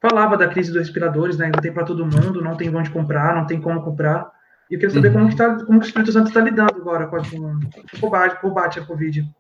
falava 0.03 0.37
da 0.37 0.49
crise 0.49 0.73
dos 0.73 0.81
respiradores, 0.81 1.39
né? 1.39 1.49
Não 1.55 1.63
tem 1.63 1.73
para 1.73 1.85
todo 1.85 2.05
mundo, 2.05 2.43
não 2.43 2.57
tem 2.57 2.75
onde 2.75 2.91
comprar, 2.91 3.37
não 3.37 3.47
tem 3.47 3.61
como 3.61 3.81
comprar. 3.81 4.33
E 4.69 4.75
eu 4.75 4.81
queria 4.81 4.95
saber 4.95 5.09
uhum. 5.09 5.15
como, 5.15 5.29
que 5.29 5.37
tá, 5.37 5.65
como 5.65 5.79
que 5.79 5.87
o 5.87 5.89
Espírito 5.89 6.11
Santo 6.11 6.27
está 6.27 6.41
lidando 6.41 6.75
agora 6.75 7.07
com, 7.07 7.23
com 7.23 7.61
o 7.97 8.01
combate, 8.01 8.41
combate 8.41 8.81
à 8.81 8.85
Covid. 8.85 9.33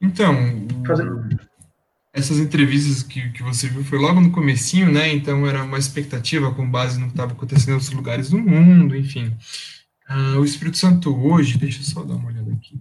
Então, 0.00 0.34
Fazendo 0.86 1.28
essas 2.16 2.38
entrevistas 2.38 3.02
que, 3.02 3.28
que 3.28 3.42
você 3.42 3.68
viu 3.68 3.84
foi 3.84 3.98
logo 3.98 4.22
no 4.22 4.30
comecinho, 4.30 4.90
né? 4.90 5.12
Então 5.12 5.46
era 5.46 5.62
uma 5.62 5.78
expectativa 5.78 6.50
com 6.50 6.68
base 6.68 6.98
no 6.98 7.08
que 7.08 7.12
estava 7.12 7.32
acontecendo 7.32 7.68
em 7.68 7.72
outros 7.74 7.92
lugares 7.92 8.30
do 8.30 8.38
mundo, 8.38 8.96
enfim. 8.96 9.36
Uh, 10.08 10.40
o 10.40 10.44
Espírito 10.44 10.78
Santo 10.78 11.14
hoje, 11.14 11.58
deixa 11.58 11.80
eu 11.80 11.84
só 11.84 12.02
dar 12.02 12.14
uma 12.14 12.28
olhada 12.28 12.50
aqui. 12.54 12.80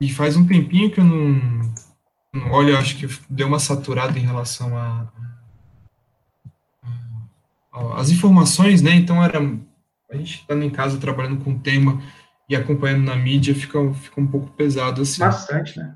E 0.00 0.08
faz 0.10 0.36
um 0.36 0.44
tempinho 0.44 0.90
que 0.90 0.98
eu 0.98 1.04
não, 1.04 1.72
não 2.32 2.50
olho, 2.50 2.76
acho 2.76 2.96
que 2.96 3.06
deu 3.30 3.46
uma 3.46 3.60
saturada 3.60 4.18
em 4.18 4.22
relação 4.22 4.76
a, 4.76 5.12
a, 6.82 7.78
a 7.78 8.00
as 8.00 8.10
informações, 8.10 8.82
né? 8.82 8.96
Então 8.96 9.22
era 9.22 9.38
a 10.10 10.16
gente 10.16 10.40
estando 10.40 10.64
em 10.64 10.70
casa 10.70 10.98
trabalhando 10.98 11.42
com 11.44 11.52
o 11.52 11.58
tema 11.60 12.02
e 12.48 12.54
acompanhando 12.54 13.04
na 13.04 13.16
mídia 13.16 13.54
fica, 13.54 13.78
fica 13.94 14.20
um 14.20 14.26
pouco 14.26 14.50
pesado 14.50 15.02
assim. 15.02 15.20
Bastante, 15.20 15.78
né? 15.78 15.94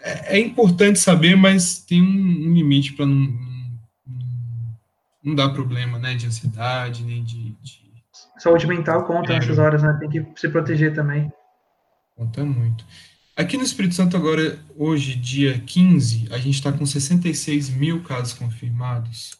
É, 0.00 0.36
é 0.36 0.40
importante 0.40 0.98
saber, 0.98 1.36
mas 1.36 1.78
tem 1.78 2.02
um, 2.02 2.48
um 2.48 2.54
limite 2.54 2.92
para 2.92 3.04
não, 3.04 3.16
não, 3.16 4.76
não, 5.24 5.34
dar 5.34 5.50
problema, 5.50 5.98
né? 5.98 6.14
De 6.14 6.26
ansiedade, 6.26 7.02
nem 7.02 7.22
de. 7.22 7.50
de... 7.62 7.88
Saúde 8.38 8.66
mental 8.66 9.04
conta 9.04 9.32
é, 9.32 9.38
nessas 9.38 9.58
horas, 9.58 9.82
né? 9.82 9.96
Tem 10.00 10.08
que 10.08 10.24
se 10.36 10.48
proteger 10.48 10.94
também. 10.94 11.30
Conta 12.16 12.44
muito. 12.44 12.84
Aqui 13.36 13.56
no 13.56 13.62
Espírito 13.62 13.94
Santo, 13.94 14.16
agora, 14.16 14.58
hoje, 14.76 15.14
dia 15.14 15.58
15, 15.60 16.28
a 16.32 16.38
gente 16.38 16.54
está 16.54 16.72
com 16.72 16.84
66 16.84 17.70
mil 17.70 18.02
casos 18.02 18.32
confirmados 18.32 19.38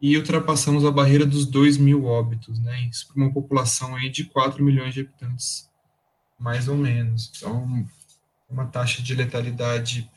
e 0.00 0.16
ultrapassamos 0.16 0.84
a 0.84 0.90
barreira 0.90 1.26
dos 1.26 1.44
2 1.46 1.76
mil 1.76 2.06
óbitos, 2.06 2.58
né? 2.58 2.88
Isso 2.90 3.06
para 3.08 3.22
uma 3.22 3.32
população 3.32 3.94
aí 3.94 4.08
de 4.08 4.24
4 4.24 4.64
milhões 4.64 4.94
de 4.94 5.00
habitantes, 5.00 5.68
mais 6.38 6.68
ou 6.68 6.76
menos. 6.76 7.30
Então, 7.36 7.86
uma 8.48 8.66
taxa 8.66 9.02
de 9.02 9.14
letalidade 9.14 10.10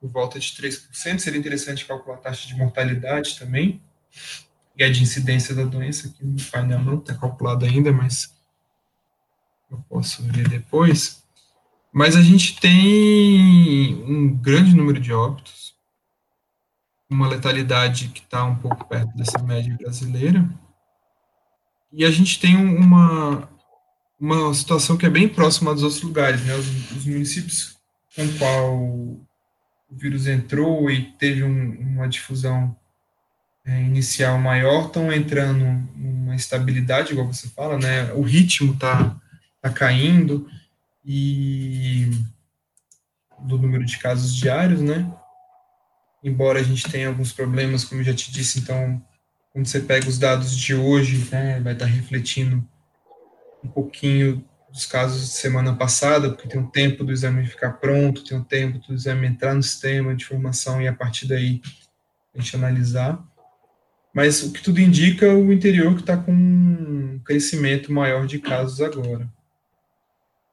por 0.00 0.10
volta 0.10 0.38
de 0.38 0.48
3%. 0.48 1.18
Seria 1.18 1.38
interessante 1.38 1.84
calcular 1.84 2.16
a 2.16 2.20
taxa 2.20 2.46
de 2.46 2.56
mortalidade 2.56 3.38
também, 3.38 3.80
e 4.76 4.84
a 4.84 4.90
de 4.90 5.02
incidência 5.02 5.54
da 5.54 5.64
doença, 5.64 6.08
que 6.08 6.24
no 6.24 6.40
painel 6.44 6.82
não 6.82 6.98
está 6.98 7.14
calculado 7.14 7.64
ainda, 7.64 7.92
mas 7.92 8.32
eu 9.70 9.78
posso 9.88 10.22
ver 10.22 10.48
depois. 10.48 11.24
Mas 11.92 12.14
a 12.14 12.22
gente 12.22 12.60
tem 12.60 13.94
um 14.04 14.34
grande 14.36 14.74
número 14.74 15.00
de 15.00 15.12
óbitos, 15.12 15.74
uma 17.10 17.28
letalidade 17.28 18.08
que 18.08 18.20
está 18.20 18.44
um 18.44 18.56
pouco 18.56 18.84
perto 18.86 19.16
dessa 19.16 19.38
média 19.38 19.76
brasileira. 19.76 20.48
E 21.92 22.04
a 22.04 22.10
gente 22.10 22.38
tem 22.38 22.56
uma, 22.56 23.48
uma 24.20 24.52
situação 24.52 24.96
que 24.96 25.06
é 25.06 25.10
bem 25.10 25.28
próxima 25.28 25.72
dos 25.72 25.82
outros 25.82 26.02
lugares, 26.02 26.44
né? 26.44 26.54
Os, 26.54 26.66
os 26.92 27.06
municípios 27.06 27.76
com 28.14 28.38
qual 28.38 28.76
o 28.76 29.26
vírus 29.90 30.26
entrou 30.26 30.90
e 30.90 31.12
teve 31.12 31.42
um, 31.42 31.70
uma 31.80 32.08
difusão 32.08 32.76
é, 33.64 33.82
inicial 33.82 34.38
maior 34.38 34.86
estão 34.86 35.12
entrando 35.12 35.64
numa 35.94 36.34
estabilidade, 36.34 37.12
igual 37.12 37.26
você 37.26 37.48
fala, 37.48 37.78
né? 37.78 38.12
O 38.12 38.22
ritmo 38.22 38.74
está 38.74 39.16
tá 39.60 39.70
caindo 39.70 40.48
e 41.04 42.10
do 43.40 43.56
número 43.56 43.84
de 43.84 43.98
casos 43.98 44.34
diários, 44.34 44.80
né? 44.80 45.10
Embora 46.22 46.60
a 46.60 46.62
gente 46.62 46.90
tenha 46.90 47.08
alguns 47.08 47.32
problemas, 47.32 47.84
como 47.84 48.00
eu 48.00 48.04
já 48.04 48.14
te 48.14 48.30
disse, 48.32 48.60
então, 48.60 49.02
quando 49.52 49.66
você 49.66 49.80
pega 49.80 50.08
os 50.08 50.18
dados 50.18 50.56
de 50.56 50.74
hoje, 50.74 51.28
né, 51.30 51.60
vai 51.60 51.72
estar 51.72 51.86
refletindo 51.86 52.64
um 53.64 53.68
pouquinho 53.68 54.44
dos 54.70 54.86
casos 54.86 55.22
de 55.22 55.34
semana 55.34 55.74
passada, 55.74 56.30
porque 56.30 56.48
tem 56.48 56.60
um 56.60 56.70
tempo 56.70 57.02
do 57.02 57.12
exame 57.12 57.46
ficar 57.46 57.72
pronto, 57.72 58.24
tem 58.24 58.36
um 58.36 58.44
tempo 58.44 58.78
do 58.78 58.94
exame 58.94 59.26
entrar 59.26 59.54
no 59.54 59.62
sistema 59.62 60.14
de 60.14 60.24
informação 60.24 60.80
e 60.80 60.86
a 60.86 60.92
partir 60.92 61.26
daí 61.26 61.60
a 62.34 62.40
gente 62.40 62.54
analisar. 62.54 63.22
Mas 64.12 64.42
o 64.42 64.52
que 64.52 64.62
tudo 64.62 64.80
indica, 64.80 65.32
o 65.34 65.52
interior 65.52 65.94
que 65.94 66.00
está 66.00 66.16
com 66.16 66.32
um 66.32 67.20
crescimento 67.24 67.92
maior 67.92 68.26
de 68.26 68.38
casos 68.38 68.80
agora. 68.80 69.28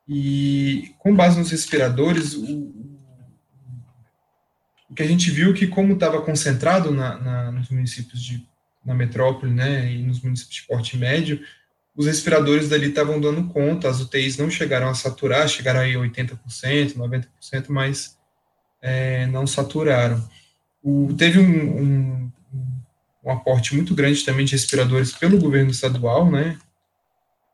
E 0.07 0.93
com 0.99 1.15
base 1.15 1.39
nos 1.39 1.51
respiradores, 1.51 2.35
o 2.35 2.84
que 4.95 5.03
a 5.03 5.07
gente 5.07 5.29
viu 5.29 5.53
que 5.53 5.67
como 5.67 5.93
estava 5.93 6.21
concentrado 6.21 6.91
na, 6.91 7.17
na, 7.17 7.51
nos 7.51 7.69
municípios 7.69 8.23
de 8.23 8.45
na 8.85 8.93
metrópole, 8.93 9.51
né, 9.51 9.91
e 9.91 10.03
nos 10.03 10.21
municípios 10.21 10.57
de 10.57 10.67
porte 10.67 10.95
médio, 10.95 11.41
os 11.95 12.05
respiradores 12.05 12.69
dali 12.69 12.89
estavam 12.89 13.19
dando 13.19 13.47
conta, 13.47 13.89
as 13.89 13.99
UTIs 13.99 14.37
não 14.37 14.49
chegaram 14.49 14.87
a 14.87 14.93
saturar, 14.93 15.47
chegaram 15.47 15.79
aí 15.79 15.95
a 15.95 15.99
80%, 15.99 16.93
90%, 16.93 17.25
mas 17.69 18.17
é, 18.81 19.25
não 19.27 19.47
saturaram. 19.47 20.23
O, 20.83 21.15
teve 21.17 21.39
um, 21.39 21.81
um, 21.81 22.31
um, 23.23 23.31
aporte 23.31 23.73
muito 23.73 23.95
grande 23.95 24.23
também 24.23 24.45
de 24.45 24.51
respiradores 24.51 25.11
pelo 25.11 25.39
governo 25.39 25.71
estadual, 25.71 26.29
né, 26.29 26.59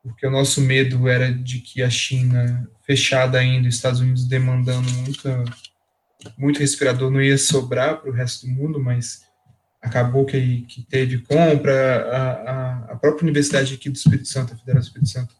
porque 0.03 0.27
o 0.27 0.31
nosso 0.31 0.59
medo 0.59 1.07
era 1.07 1.31
de 1.31 1.59
que 1.59 1.81
a 1.81 1.89
China, 1.89 2.67
fechada 2.85 3.37
ainda, 3.37 3.69
os 3.69 3.75
Estados 3.75 4.01
Unidos 4.01 4.25
demandando 4.25 4.89
muita 4.91 5.45
muito 6.37 6.59
respirador 6.59 7.09
não 7.09 7.21
ia 7.21 7.37
sobrar 7.37 7.99
para 7.99 8.09
o 8.09 8.13
resto 8.13 8.45
do 8.45 8.51
mundo, 8.51 8.79
mas 8.79 9.23
acabou 9.81 10.25
que, 10.25 10.61
que 10.61 10.83
teve 10.83 11.19
compra, 11.19 12.05
a, 12.05 12.31
a, 12.31 12.77
a, 12.91 12.95
própria 12.95 13.23
universidade 13.23 13.73
aqui 13.73 13.89
do 13.89 13.95
Espírito 13.95 14.27
Santo, 14.27 14.53
a 14.53 14.57
Federal 14.57 14.81
do 14.81 14.85
Espírito 14.85 15.09
Santo, 15.09 15.35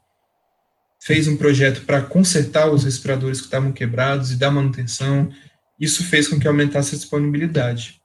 fez 1.00 1.28
um 1.28 1.38
projeto 1.38 1.86
para 1.86 2.02
consertar 2.02 2.70
os 2.72 2.84
respiradores 2.84 3.40
que 3.40 3.46
estavam 3.46 3.72
quebrados 3.72 4.32
e 4.32 4.38
dar 4.38 4.52
manutenção. 4.52 5.32
Isso 5.80 6.04
fez 6.04 6.28
com 6.28 6.40
que 6.40 6.48
aumentasse 6.48 6.96
a 6.96 6.98
disponibilidade. 6.98 8.02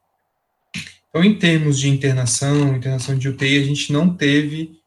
Então, 1.08 1.24
em 1.24 1.38
termos 1.38 1.78
de 1.78 1.88
internação, 1.88 2.76
internação 2.76 3.16
de 3.16 3.28
UTI, 3.28 3.58
a 3.58 3.64
gente 3.64 3.92
não 3.92 4.14
teve 4.14 4.78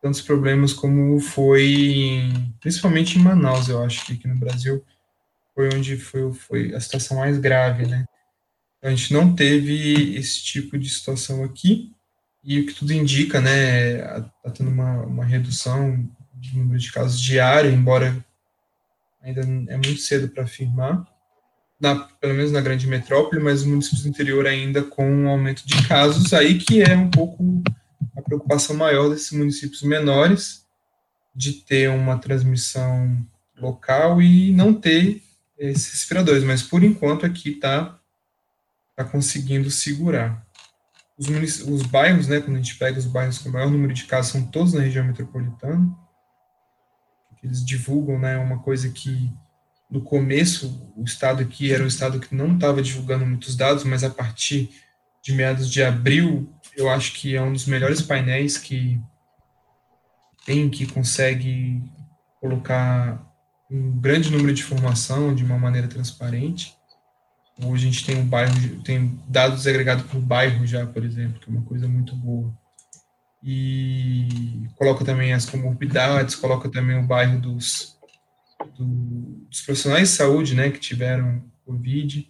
tantos 0.00 0.20
problemas 0.20 0.72
como 0.72 1.18
foi, 1.20 1.64
em, 1.64 2.54
principalmente 2.60 3.18
em 3.18 3.22
Manaus, 3.22 3.68
eu 3.68 3.82
acho 3.82 4.04
que 4.06 4.14
aqui 4.14 4.26
no 4.26 4.36
Brasil 4.36 4.82
foi 5.60 5.68
onde 5.74 5.96
foi, 5.98 6.32
foi 6.32 6.74
a 6.74 6.80
situação 6.80 7.18
mais 7.18 7.36
grave, 7.36 7.86
né? 7.86 8.06
A 8.82 8.88
gente 8.88 9.12
não 9.12 9.34
teve 9.34 10.16
esse 10.16 10.42
tipo 10.42 10.78
de 10.78 10.88
situação 10.88 11.44
aqui, 11.44 11.92
e 12.42 12.60
o 12.60 12.66
que 12.66 12.72
tudo 12.72 12.94
indica, 12.94 13.42
né, 13.42 13.98
está 13.98 14.50
tendo 14.54 14.70
uma, 14.70 15.02
uma 15.02 15.24
redução 15.24 16.08
de 16.34 16.56
número 16.56 16.78
de 16.78 16.90
casos 16.90 17.20
diário, 17.20 17.70
embora 17.70 18.24
ainda 19.22 19.42
é 19.42 19.76
muito 19.76 19.98
cedo 19.98 20.30
para 20.30 20.44
afirmar, 20.44 21.06
na, 21.78 21.94
pelo 21.94 22.32
menos 22.32 22.52
na 22.52 22.62
grande 22.62 22.86
metrópole, 22.86 23.42
mas 23.42 23.60
nos 23.60 23.70
municípios 23.70 24.02
do 24.04 24.08
interior 24.08 24.46
ainda 24.46 24.82
com 24.82 25.06
um 25.06 25.28
aumento 25.28 25.66
de 25.66 25.86
casos, 25.86 26.32
aí 26.32 26.58
que 26.58 26.82
é 26.82 26.96
um 26.96 27.10
pouco 27.10 27.62
a 28.16 28.22
preocupação 28.22 28.74
maior 28.74 29.10
desses 29.10 29.32
municípios 29.32 29.82
menores 29.82 30.64
de 31.34 31.52
ter 31.52 31.90
uma 31.90 32.18
transmissão 32.18 33.26
local 33.58 34.22
e 34.22 34.52
não 34.52 34.72
ter 34.72 35.22
esses 35.68 35.92
respiradores, 35.92 36.42
mas 36.42 36.62
por 36.62 36.82
enquanto 36.82 37.26
aqui 37.26 37.50
está 37.50 37.98
tá 38.96 39.04
conseguindo 39.04 39.70
segurar. 39.70 40.46
Os, 41.18 41.28
os 41.60 41.82
bairros, 41.82 42.26
né, 42.26 42.40
quando 42.40 42.56
a 42.56 42.60
gente 42.60 42.76
pega 42.76 42.98
os 42.98 43.06
bairros 43.06 43.38
com 43.38 43.50
maior 43.50 43.70
número 43.70 43.92
de 43.92 44.04
casos, 44.04 44.32
são 44.32 44.46
todos 44.46 44.72
na 44.72 44.80
região 44.80 45.04
metropolitana. 45.04 45.94
Eles 47.42 47.64
divulgam, 47.64 48.18
né, 48.18 48.38
uma 48.38 48.58
coisa 48.58 48.88
que 48.88 49.30
no 49.90 50.00
começo 50.00 50.92
o 50.96 51.04
estado 51.04 51.42
aqui 51.42 51.72
era 51.72 51.82
um 51.82 51.88
estado 51.88 52.20
que 52.20 52.34
não 52.34 52.54
estava 52.54 52.80
divulgando 52.80 53.26
muitos 53.26 53.56
dados, 53.56 53.84
mas 53.84 54.02
a 54.02 54.10
partir 54.10 54.70
de 55.22 55.32
meados 55.32 55.70
de 55.70 55.82
abril, 55.82 56.50
eu 56.76 56.88
acho 56.88 57.12
que 57.14 57.36
é 57.36 57.42
um 57.42 57.52
dos 57.52 57.66
melhores 57.66 58.00
painéis 58.00 58.56
que 58.56 59.00
tem, 60.46 60.70
que 60.70 60.86
consegue 60.86 61.82
colocar 62.40 63.29
um 63.70 64.00
grande 64.00 64.30
número 64.30 64.52
de 64.52 64.62
informação 64.62 65.34
de 65.34 65.44
uma 65.44 65.56
maneira 65.56 65.86
transparente. 65.86 66.74
Hoje 67.62 67.86
a 67.86 67.90
gente 67.90 68.04
tem 68.04 68.16
um 68.16 68.26
bairro, 68.26 68.82
tem 68.82 69.20
dados 69.28 69.66
agregados 69.66 70.04
por 70.06 70.20
bairro 70.20 70.66
já, 70.66 70.84
por 70.86 71.04
exemplo, 71.04 71.38
que 71.38 71.48
é 71.48 71.52
uma 71.52 71.62
coisa 71.62 71.86
muito 71.86 72.16
boa. 72.16 72.52
E 73.42 74.68
coloca 74.76 75.04
também 75.04 75.32
as 75.32 75.46
comorbidades, 75.46 76.34
coloca 76.34 76.68
também 76.68 76.98
o 76.98 77.06
bairro 77.06 77.40
dos, 77.40 77.96
do, 78.76 78.84
dos 79.48 79.62
profissionais 79.62 80.08
de 80.08 80.14
saúde, 80.14 80.54
né, 80.54 80.70
que 80.70 80.80
tiveram 80.80 81.44
Covid. 81.64 82.28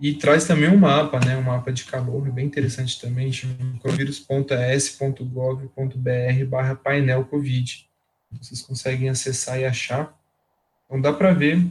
E 0.00 0.14
traz 0.14 0.44
também 0.44 0.70
um 0.70 0.78
mapa, 0.78 1.18
né, 1.24 1.36
um 1.36 1.42
mapa 1.42 1.72
de 1.72 1.84
calor, 1.84 2.30
bem 2.30 2.46
interessante 2.46 3.00
também, 3.00 3.32
chama 3.32 3.78
coronavírus.es.gov.br 3.80 6.44
barra 6.48 6.76
painel 6.76 7.24
Covid. 7.24 7.88
Vocês 8.40 8.62
conseguem 8.62 9.08
acessar 9.08 9.58
e 9.58 9.64
achar. 9.64 10.16
Então 10.88 11.00
dá 11.02 11.12
para 11.12 11.34
ver 11.34 11.62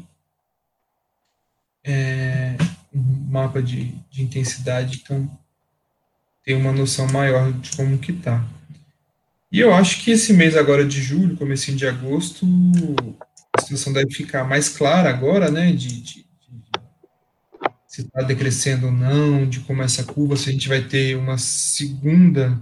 é, 1.84 2.56
um 2.94 3.02
mapa 3.32 3.62
de, 3.64 3.96
de 4.12 4.22
intensidade, 4.22 5.02
então 5.04 5.28
tem 6.46 6.56
uma 6.56 6.72
noção 6.72 7.08
maior 7.08 7.52
de 7.52 7.76
como 7.76 7.98
que 7.98 8.14
tá. 8.14 8.48
E 9.52 9.60
eu 9.60 9.74
acho 9.74 10.04
que 10.04 10.12
esse 10.12 10.34
mês 10.34 10.56
agora 10.56 10.86
de 10.86 11.02
julho, 11.02 11.36
comecinho 11.36 11.76
de 11.76 11.88
agosto, 11.88 12.46
a 13.58 13.62
situação 13.62 13.92
deve 13.92 14.14
ficar 14.14 14.44
mais 14.44 14.70
clara 14.70 15.10
agora, 15.10 15.50
né, 15.50 15.72
de, 15.72 16.02
de, 16.02 16.16
de 16.24 16.26
se 17.88 18.02
está 18.02 18.22
decrescendo 18.22 18.86
ou 18.86 18.92
não, 18.92 19.50
de 19.50 19.62
como 19.62 19.82
essa 19.82 20.04
curva, 20.04 20.36
se 20.38 20.50
a 20.50 20.52
gente 20.52 20.70
vai 20.70 20.84
ter 20.84 21.18
uma 21.18 21.40
segunda 21.40 22.60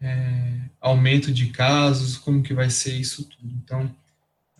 é, 0.00 0.60
aumento 0.80 1.30
de 1.30 1.48
casos, 1.48 2.16
como 2.16 2.42
que 2.42 2.54
vai 2.54 2.70
ser 2.70 2.94
isso 2.94 3.24
tudo. 3.24 3.54
Então, 3.62 3.94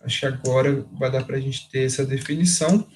Acho 0.03 0.19
que 0.19 0.25
agora 0.25 0.85
vai 0.93 1.11
dar 1.11 1.23
para 1.23 1.37
a 1.37 1.39
gente 1.39 1.69
ter 1.69 1.85
essa 1.85 2.05
definição. 2.05 2.87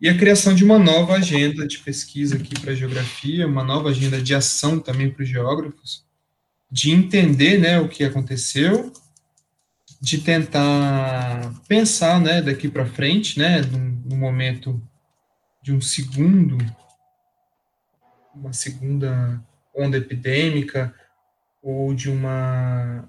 E 0.00 0.08
a 0.08 0.16
criação 0.16 0.54
de 0.54 0.64
uma 0.64 0.78
nova 0.78 1.14
agenda 1.14 1.66
de 1.66 1.78
pesquisa 1.78 2.36
aqui 2.36 2.58
para 2.60 2.72
a 2.72 2.74
geografia, 2.74 3.46
uma 3.46 3.64
nova 3.64 3.90
agenda 3.90 4.20
de 4.20 4.34
ação 4.34 4.78
também 4.78 5.10
para 5.10 5.22
os 5.22 5.28
geógrafos, 5.28 6.04
de 6.70 6.90
entender 6.90 7.58
né, 7.58 7.78
o 7.78 7.88
que 7.88 8.04
aconteceu, 8.04 8.92
de 10.00 10.18
tentar 10.18 11.54
pensar 11.68 12.20
né, 12.20 12.42
daqui 12.42 12.68
para 12.68 12.84
frente, 12.84 13.38
né, 13.38 13.62
no, 13.62 14.16
momento 14.16 14.82
de 15.62 15.72
um 15.72 15.80
segundo, 15.80 16.58
uma 18.34 18.52
segunda 18.52 19.42
onda 19.74 19.96
epidêmica, 19.96 20.94
ou 21.62 21.94
de 21.94 22.10
uma 22.10 23.08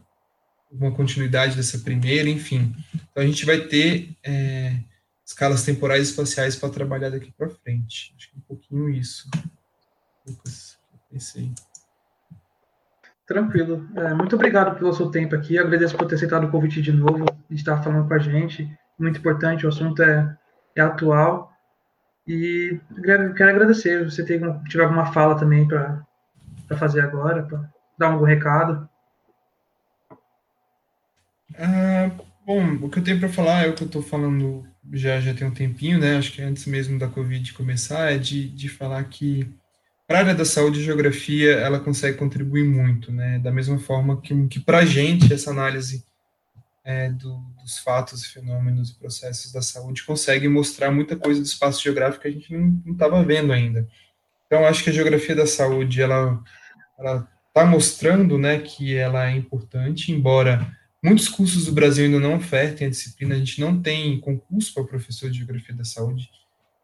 uma 0.80 0.92
continuidade 0.92 1.56
dessa 1.56 1.80
primeira, 1.80 2.30
enfim. 2.30 2.76
Então 2.94 3.24
a 3.24 3.26
gente 3.26 3.46
vai 3.46 3.62
ter 3.62 4.16
é, 4.24 4.78
escalas 5.26 5.64
temporais 5.64 6.08
e 6.08 6.12
espaciais 6.12 6.56
para 6.56 6.70
trabalhar 6.70 7.10
daqui 7.10 7.32
para 7.32 7.50
frente. 7.50 8.14
Acho 8.18 8.30
que 8.30 8.36
é 8.36 8.40
um 8.40 8.42
pouquinho 8.42 8.90
isso, 8.90 9.30
Lucas, 10.28 10.78
pensei. 11.10 11.52
Tranquilo. 13.26 13.88
É, 13.96 14.14
muito 14.14 14.36
obrigado 14.36 14.78
pelo 14.78 14.94
seu 14.94 15.10
tempo 15.10 15.36
aqui. 15.36 15.58
agradeço 15.58 15.98
por 15.98 16.08
ter 16.08 16.16
aceitado 16.16 16.46
o 16.46 16.52
convite 16.52 16.82
de 16.82 16.92
novo, 16.92 17.26
de 17.50 17.56
estar 17.56 17.82
falando 17.82 18.08
com 18.08 18.14
a 18.14 18.20
gente. 18.20 18.70
Muito 19.00 19.20
importante, 19.20 19.66
o 19.66 19.70
assunto 19.70 20.04
é, 20.04 20.38
é 20.76 20.82
atual. 20.82 21.52
E 22.28 22.80
quero 23.04 23.50
agradecer. 23.50 24.04
Você 24.04 24.24
tem, 24.24 24.40
tiver 24.66 24.84
alguma 24.84 25.12
fala 25.12 25.38
também 25.38 25.68
para 25.68 26.06
fazer 26.78 27.02
agora, 27.02 27.44
para 27.44 27.68
dar 27.98 28.12
algum 28.12 28.26
recado. 28.26 28.88
Ah, 31.58 32.12
bom, 32.46 32.76
o 32.82 32.90
que 32.90 33.00
eu 33.00 33.04
tenho 33.04 33.20
para 33.20 33.30
falar 33.30 33.66
é 33.66 33.70
o 33.70 33.74
que 33.74 33.84
eu 33.84 33.88
estou 33.88 34.02
falando 34.02 34.66
já, 34.94 35.20
já 35.20 35.34
tem 35.34 35.48
um 35.48 35.54
tempinho, 35.54 36.00
né? 36.00 36.18
Acho 36.18 36.32
que 36.32 36.42
antes 36.42 36.66
mesmo 36.66 37.00
da 37.00 37.08
Covid 37.08 37.54
começar, 37.54 38.12
é 38.12 38.18
de, 38.18 38.50
de 38.50 38.70
falar 38.70 39.04
que 39.06 39.48
para 40.08 40.20
a 40.20 40.22
área 40.22 40.36
da 40.36 40.46
saúde, 40.46 40.80
a 40.80 40.84
geografia 40.84 41.54
ela 41.54 41.80
consegue 41.80 42.18
contribuir 42.18 42.64
muito, 42.64 43.12
né? 43.12 43.40
Da 43.40 43.52
mesma 43.52 43.80
forma 43.80 44.22
que, 44.22 44.48
que 44.48 44.60
para 44.60 44.80
a 44.80 44.86
gente 44.86 45.34
essa 45.34 45.50
análise 45.50 46.06
é, 46.84 47.10
do, 47.10 47.38
dos 47.62 47.80
fatos, 47.80 48.26
fenômenos 48.26 48.92
e 48.92 49.00
processos 49.00 49.52
da 49.52 49.62
saúde 49.62 50.04
consegue 50.04 50.48
mostrar 50.48 50.92
muita 50.92 51.16
coisa 51.16 51.42
do 51.42 51.46
espaço 51.46 51.82
geográfico 51.82 52.22
que 52.22 52.28
a 52.28 52.32
gente 52.32 52.54
não 52.54 52.94
estava 52.94 53.24
vendo 53.24 53.52
ainda. 53.52 53.88
Então, 54.46 54.64
acho 54.66 54.84
que 54.84 54.92
a 54.92 54.94
geografia 54.94 55.36
da 55.36 55.48
saúde 55.48 56.02
ela 56.02 56.40
ela 56.98 57.28
está 57.48 57.66
mostrando, 57.66 58.38
né, 58.38 58.60
que 58.60 58.96
ela 58.96 59.30
é 59.30 59.36
importante, 59.36 60.12
embora 60.12 60.70
Muitos 61.06 61.30
cursos 61.30 61.66
do 61.66 61.72
Brasil 61.72 62.06
ainda 62.06 62.20
não 62.20 62.36
ofertem 62.38 62.88
a 62.88 62.90
disciplina, 62.90 63.36
a 63.36 63.38
gente 63.38 63.62
não 63.62 63.80
tem 63.80 64.20
concurso 64.20 64.74
para 64.74 64.86
professor 64.86 65.30
de 65.30 65.38
Geografia 65.38 65.76
da 65.76 65.84
Saúde, 65.84 66.28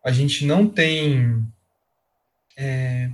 a 0.06 0.12
gente 0.12 0.46
não 0.46 0.68
tem 0.68 1.44
é, 2.56 3.10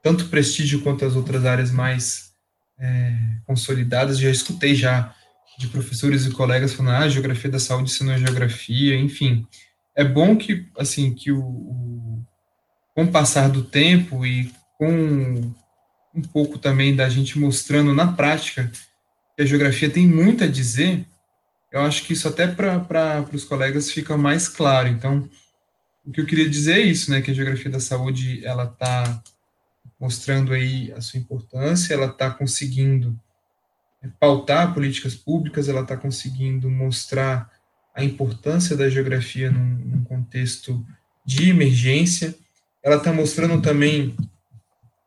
tanto 0.00 0.28
prestígio 0.28 0.80
quanto 0.80 1.04
as 1.04 1.16
outras 1.16 1.44
áreas 1.44 1.72
mais 1.72 2.32
é, 2.78 3.16
consolidadas. 3.44 4.16
Já 4.16 4.30
escutei 4.30 4.76
já 4.76 5.12
de 5.58 5.66
professores 5.66 6.24
e 6.24 6.30
colegas 6.30 6.72
falando, 6.72 7.02
ah, 7.02 7.08
Geografia 7.08 7.50
da 7.50 7.58
Saúde, 7.58 7.90
isso 7.90 8.04
não 8.04 8.12
é 8.12 8.18
Geografia, 8.18 8.96
enfim. 8.96 9.44
É 9.92 10.04
bom 10.04 10.36
que, 10.36 10.68
assim, 10.78 11.12
que 11.12 11.32
o, 11.32 11.42
o 11.42 12.24
com 12.94 13.02
o 13.02 13.10
passar 13.10 13.48
do 13.48 13.64
tempo 13.64 14.24
e 14.24 14.52
com 14.78 15.52
um 16.14 16.22
pouco 16.32 16.60
também 16.60 16.94
da 16.94 17.08
gente 17.08 17.40
mostrando 17.40 17.92
na 17.92 18.12
prática 18.12 18.70
que 19.36 19.42
a 19.42 19.46
geografia 19.46 19.90
tem 19.90 20.06
muito 20.06 20.44
a 20.44 20.46
dizer, 20.46 21.06
eu 21.72 21.80
acho 21.80 22.04
que 22.04 22.12
isso 22.12 22.28
até 22.28 22.46
para 22.46 23.28
os 23.32 23.44
colegas 23.44 23.90
fica 23.90 24.16
mais 24.16 24.48
claro. 24.48 24.88
Então, 24.88 25.28
o 26.04 26.12
que 26.12 26.20
eu 26.20 26.26
queria 26.26 26.48
dizer 26.48 26.74
é 26.74 26.82
isso, 26.82 27.10
né, 27.10 27.20
que 27.20 27.30
a 27.30 27.34
geografia 27.34 27.70
da 27.70 27.80
saúde, 27.80 28.44
ela 28.44 28.64
está 28.64 29.22
mostrando 29.98 30.52
aí 30.52 30.92
a 30.92 31.00
sua 31.00 31.18
importância, 31.18 31.94
ela 31.94 32.06
está 32.06 32.30
conseguindo 32.30 33.18
pautar 34.20 34.74
políticas 34.74 35.14
públicas, 35.14 35.68
ela 35.68 35.80
está 35.80 35.96
conseguindo 35.96 36.70
mostrar 36.70 37.50
a 37.94 38.04
importância 38.04 38.76
da 38.76 38.88
geografia 38.88 39.50
num, 39.50 39.64
num 39.64 40.04
contexto 40.04 40.84
de 41.24 41.48
emergência, 41.48 42.34
ela 42.82 42.96
está 42.96 43.12
mostrando 43.12 43.62
também 43.62 44.14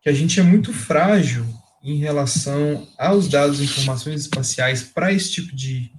que 0.02 0.10
a 0.10 0.14
gente 0.14 0.40
é 0.40 0.44
muito 0.44 0.74
frágil 0.74 1.46
em 1.88 1.96
relação 1.96 2.86
aos 2.98 3.30
dados 3.30 3.62
e 3.62 3.64
informações 3.64 4.20
espaciais 4.20 4.84
para 4.84 5.14
esse 5.14 5.32
tipo 5.32 5.56
de, 5.56 5.90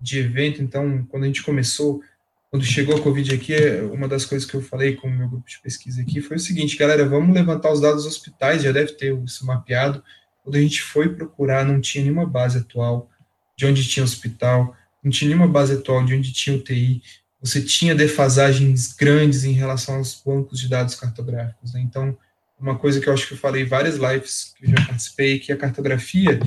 de 0.00 0.18
evento. 0.18 0.60
Então, 0.60 1.06
quando 1.08 1.22
a 1.22 1.26
gente 1.28 1.44
começou, 1.44 2.02
quando 2.50 2.64
chegou 2.64 2.96
a 2.96 3.00
Covid 3.00 3.32
aqui, 3.32 3.54
uma 3.92 4.08
das 4.08 4.24
coisas 4.24 4.48
que 4.48 4.56
eu 4.56 4.60
falei 4.60 4.96
com 4.96 5.06
o 5.06 5.10
meu 5.10 5.28
grupo 5.28 5.48
de 5.48 5.60
pesquisa 5.60 6.02
aqui 6.02 6.20
foi 6.20 6.36
o 6.36 6.40
seguinte, 6.40 6.76
galera, 6.76 7.08
vamos 7.08 7.32
levantar 7.32 7.72
os 7.72 7.80
dados 7.80 8.02
dos 8.02 8.12
hospitais, 8.12 8.64
já 8.64 8.72
deve 8.72 8.92
ter 8.94 9.16
isso 9.22 9.46
mapeado. 9.46 10.02
Quando 10.42 10.56
a 10.56 10.60
gente 10.60 10.82
foi 10.82 11.08
procurar, 11.14 11.64
não 11.64 11.80
tinha 11.80 12.02
nenhuma 12.02 12.26
base 12.26 12.58
atual 12.58 13.08
de 13.56 13.66
onde 13.66 13.86
tinha 13.86 14.02
hospital, 14.02 14.76
não 15.00 15.12
tinha 15.12 15.28
nenhuma 15.28 15.46
base 15.46 15.74
atual 15.74 16.04
de 16.04 16.12
onde 16.12 16.32
tinha 16.32 16.56
UTI, 16.56 17.02
você 17.40 17.62
tinha 17.62 17.94
defasagens 17.94 18.92
grandes 18.94 19.44
em 19.44 19.52
relação 19.52 19.94
aos 19.94 20.20
bancos 20.26 20.58
de 20.58 20.68
dados 20.68 20.96
cartográficos. 20.96 21.72
Né? 21.72 21.82
Então, 21.82 22.18
uma 22.60 22.78
coisa 22.78 23.00
que 23.00 23.08
eu 23.08 23.12
acho 23.12 23.26
que 23.26 23.34
eu 23.34 23.38
falei 23.38 23.62
em 23.62 23.66
várias 23.66 23.96
lives 23.96 24.54
que 24.56 24.66
eu 24.66 24.70
já 24.70 24.86
participei, 24.86 25.38
que 25.38 25.52
a 25.52 25.56
cartografia, 25.56 26.38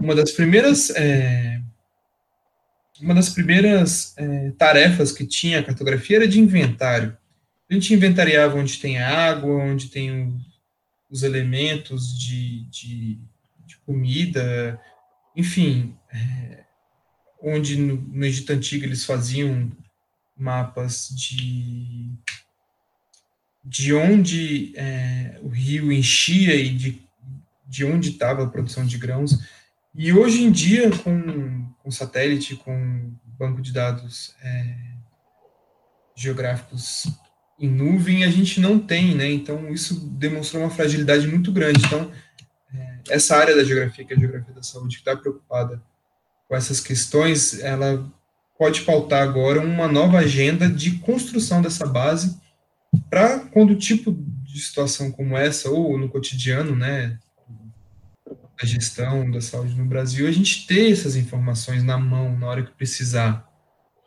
uma 0.00 0.14
das 0.14 0.32
primeiras 0.32 0.90
é, 0.90 1.60
uma 3.00 3.14
das 3.14 3.30
primeiras 3.30 4.14
é, 4.16 4.52
tarefas 4.52 5.10
que 5.10 5.26
tinha 5.26 5.58
a 5.58 5.62
cartografia 5.62 6.18
era 6.18 6.28
de 6.28 6.38
inventário. 6.38 7.16
A 7.68 7.74
gente 7.74 7.92
inventariava 7.92 8.56
onde 8.56 8.78
tem 8.78 8.98
água, 8.98 9.54
onde 9.54 9.88
tem 9.88 10.40
os 11.10 11.22
elementos 11.22 12.16
de, 12.18 12.64
de, 12.66 13.18
de 13.66 13.76
comida, 13.84 14.80
enfim, 15.34 15.96
é, 16.12 16.64
onde 17.42 17.76
no, 17.76 17.96
no 17.96 18.24
Egito 18.24 18.52
Antigo 18.52 18.84
eles 18.84 19.04
faziam 19.04 19.70
mapas 20.36 21.08
de 21.08 22.10
de 23.64 23.94
onde 23.94 24.72
é, 24.76 25.38
o 25.42 25.48
rio 25.48 25.92
enchia 25.92 26.54
e 26.54 26.70
de, 26.70 27.02
de 27.66 27.84
onde 27.84 28.10
estava 28.10 28.42
a 28.42 28.48
produção 28.48 28.84
de 28.84 28.98
grãos. 28.98 29.38
E 29.94 30.12
hoje 30.12 30.42
em 30.42 30.50
dia, 30.50 30.90
com, 30.98 31.66
com 31.82 31.90
satélite, 31.90 32.56
com 32.56 33.12
banco 33.38 33.60
de 33.60 33.72
dados 33.72 34.34
é, 34.42 34.76
geográficos 36.14 37.06
em 37.58 37.68
nuvem, 37.68 38.24
a 38.24 38.30
gente 38.30 38.60
não 38.60 38.78
tem, 38.78 39.14
né? 39.14 39.30
Então, 39.30 39.72
isso 39.72 40.00
demonstrou 40.10 40.62
uma 40.62 40.70
fragilidade 40.70 41.28
muito 41.28 41.52
grande. 41.52 41.84
Então, 41.84 42.10
é, 42.74 42.98
essa 43.10 43.36
área 43.36 43.54
da 43.54 43.62
geografia, 43.62 44.04
que 44.04 44.12
é 44.12 44.16
a 44.16 44.20
geografia 44.20 44.54
da 44.54 44.62
saúde, 44.62 44.96
que 44.96 45.02
está 45.02 45.16
preocupada 45.16 45.80
com 46.48 46.56
essas 46.56 46.80
questões, 46.80 47.60
ela 47.60 48.10
pode 48.58 48.82
pautar 48.82 49.22
agora 49.22 49.60
uma 49.60 49.86
nova 49.86 50.18
agenda 50.18 50.68
de 50.68 50.98
construção 50.98 51.62
dessa 51.62 51.86
base 51.86 52.40
para 53.08 53.40
quando 53.40 53.70
o 53.70 53.78
tipo 53.78 54.12
de 54.44 54.60
situação 54.60 55.10
como 55.10 55.36
essa, 55.36 55.70
ou 55.70 55.98
no 55.98 56.08
cotidiano, 56.08 56.76
né, 56.76 57.18
da 58.26 58.66
gestão 58.66 59.30
da 59.30 59.40
saúde 59.40 59.74
no 59.74 59.84
Brasil, 59.84 60.26
a 60.26 60.30
gente 60.30 60.66
ter 60.66 60.92
essas 60.92 61.16
informações 61.16 61.82
na 61.82 61.98
mão 61.98 62.38
na 62.38 62.46
hora 62.46 62.62
que 62.62 62.72
precisar. 62.72 63.48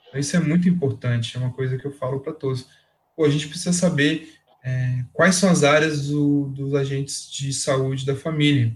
Então, 0.07 0.19
isso 0.19 0.35
é 0.35 0.39
muito 0.39 0.69
importante, 0.69 1.35
é 1.35 1.39
uma 1.39 1.51
coisa 1.51 1.77
que 1.77 1.85
eu 1.85 1.91
falo 1.91 2.19
para 2.19 2.33
todos. 2.33 2.67
Pô, 3.15 3.25
a 3.25 3.29
gente 3.29 3.47
precisa 3.47 3.73
saber 3.73 4.33
é, 4.63 5.03
quais 5.13 5.35
são 5.35 5.49
as 5.49 5.63
áreas 5.63 6.07
do, 6.07 6.45
dos 6.49 6.73
agentes 6.73 7.29
de 7.31 7.53
saúde 7.53 8.05
da 8.05 8.15
família, 8.15 8.75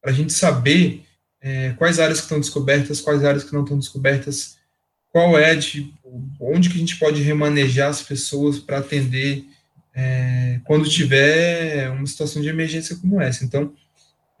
para 0.00 0.10
a 0.10 0.14
gente 0.14 0.32
saber 0.32 1.06
é, 1.40 1.72
quais 1.72 1.98
áreas 1.98 2.18
que 2.18 2.24
estão 2.24 2.40
descobertas, 2.40 3.00
quais 3.00 3.24
áreas 3.24 3.44
que 3.44 3.52
não 3.52 3.62
estão 3.62 3.78
descobertas, 3.78 4.58
qual 5.12 5.38
é, 5.38 5.54
de, 5.54 5.92
onde 6.40 6.70
que 6.70 6.76
a 6.76 6.80
gente 6.80 6.96
pode 6.96 7.22
remanejar 7.22 7.90
as 7.90 8.02
pessoas 8.02 8.58
para 8.58 8.78
atender 8.78 9.44
é, 9.94 10.58
quando 10.64 10.88
tiver 10.88 11.90
uma 11.90 12.06
situação 12.06 12.40
de 12.40 12.48
emergência 12.48 12.96
como 12.96 13.20
essa. 13.20 13.44
Então, 13.44 13.72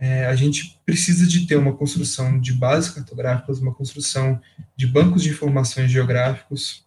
é, 0.00 0.26
a 0.26 0.34
gente 0.34 0.80
precisa 0.84 1.26
de 1.26 1.46
ter 1.46 1.56
uma 1.56 1.74
construção 1.74 2.40
de 2.40 2.52
bases 2.52 2.90
cartográficas, 2.90 3.60
uma 3.60 3.74
construção 3.74 4.40
de 4.74 4.86
bancos 4.86 5.22
de 5.22 5.28
informações 5.28 5.90
geográficos 5.90 6.84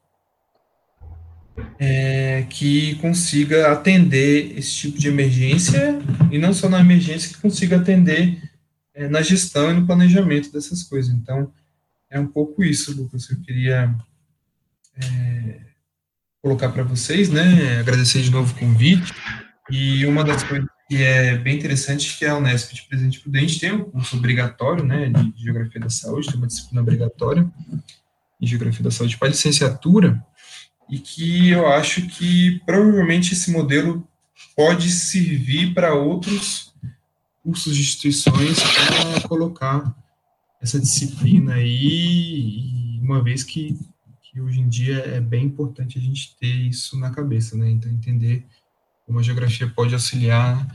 é, 1.79 2.45
que 2.49 2.95
consiga 2.95 3.71
atender 3.71 4.57
esse 4.57 4.73
tipo 4.75 4.99
de 4.99 5.07
emergência 5.07 5.97
e 6.31 6.37
não 6.37 6.53
só 6.53 6.67
na 6.67 6.81
emergência, 6.81 7.29
que 7.29 7.41
consiga 7.41 7.77
atender 7.77 8.41
é, 8.93 9.07
na 9.07 9.21
gestão 9.21 9.71
e 9.71 9.73
no 9.73 9.85
planejamento 9.85 10.51
dessas 10.51 10.83
coisas. 10.83 11.13
Então, 11.13 11.51
é 12.15 12.19
um 12.19 12.27
pouco 12.27 12.63
isso, 12.63 12.95
Lucas, 12.95 13.29
eu 13.29 13.41
queria 13.41 13.93
é, 14.95 15.59
colocar 16.41 16.69
para 16.69 16.83
vocês, 16.83 17.29
né? 17.29 17.79
Agradecer 17.79 18.21
de 18.21 18.31
novo 18.31 18.53
o 18.53 18.57
convite. 18.57 19.13
E 19.69 20.05
uma 20.05 20.23
das 20.23 20.41
coisas 20.41 20.69
que 20.87 21.03
é 21.03 21.37
bem 21.37 21.57
interessante 21.57 22.13
é 22.13 22.17
que 22.17 22.25
a 22.25 22.37
Unesp 22.37 22.73
de 22.73 22.83
Presidente 22.83 23.19
Prudente 23.19 23.59
tem 23.59 23.73
um 23.73 23.83
curso 23.83 24.15
obrigatório, 24.15 24.85
né, 24.85 25.09
de 25.09 25.43
Geografia 25.43 25.81
da 25.81 25.89
Saúde, 25.89 26.27
tem 26.27 26.37
uma 26.37 26.47
disciplina 26.47 26.81
obrigatória 26.81 27.51
em 28.39 28.47
Geografia 28.47 28.83
da 28.83 28.91
Saúde 28.91 29.17
para 29.17 29.27
licenciatura, 29.27 30.23
e 30.89 30.99
que 30.99 31.49
eu 31.49 31.67
acho 31.67 32.07
que 32.07 32.61
provavelmente 32.65 33.33
esse 33.33 33.51
modelo 33.51 34.07
pode 34.55 34.89
servir 34.91 35.73
para 35.73 35.95
outros 35.95 36.73
cursos 37.43 37.75
de 37.75 37.81
instituições 37.81 38.59
para 38.61 39.27
colocar 39.27 40.04
essa 40.65 40.79
disciplina 40.79 41.53
aí, 41.53 42.99
uma 43.01 43.23
vez 43.23 43.43
que 43.43 43.77
que 44.21 44.41
hoje 44.41 44.59
em 44.59 44.67
dia 44.67 44.97
é 44.97 45.21
bem 45.21 45.45
importante 45.45 45.97
a 45.97 46.01
gente 46.01 46.35
ter 46.37 46.47
isso 46.47 46.99
na 46.99 47.09
cabeça, 47.09 47.55
né? 47.55 47.69
Então, 47.69 47.89
entender 47.89 48.45
como 49.05 49.17
a 49.17 49.23
geografia 49.23 49.71
pode 49.73 49.93
auxiliar 49.93 50.67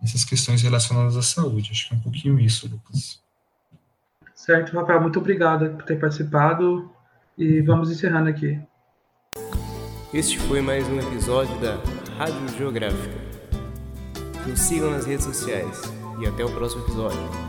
essas 0.00 0.24
questões 0.24 0.62
relacionadas 0.62 1.16
à 1.16 1.22
saúde. 1.22 1.70
Acho 1.72 1.88
que 1.88 1.94
é 1.94 1.96
um 1.96 2.00
pouquinho 2.00 2.38
isso, 2.38 2.68
Lucas. 2.68 3.20
Certo, 4.36 4.72
Rafael, 4.72 5.00
muito 5.00 5.18
obrigado 5.18 5.68
por 5.70 5.82
ter 5.84 5.98
participado 5.98 6.88
e 7.36 7.60
vamos 7.62 7.90
encerrando 7.90 8.28
aqui. 8.28 8.60
Este 10.14 10.38
foi 10.38 10.60
mais 10.60 10.86
um 10.86 11.00
episódio 11.00 11.58
da 11.58 11.74
Rádio 12.18 12.56
Geográfica. 12.56 13.16
Nos 14.46 14.60
sigam 14.60 14.92
nas 14.92 15.06
redes 15.06 15.24
sociais 15.24 15.80
e 16.20 16.26
até 16.26 16.44
o 16.44 16.52
próximo 16.52 16.84
episódio. 16.84 17.47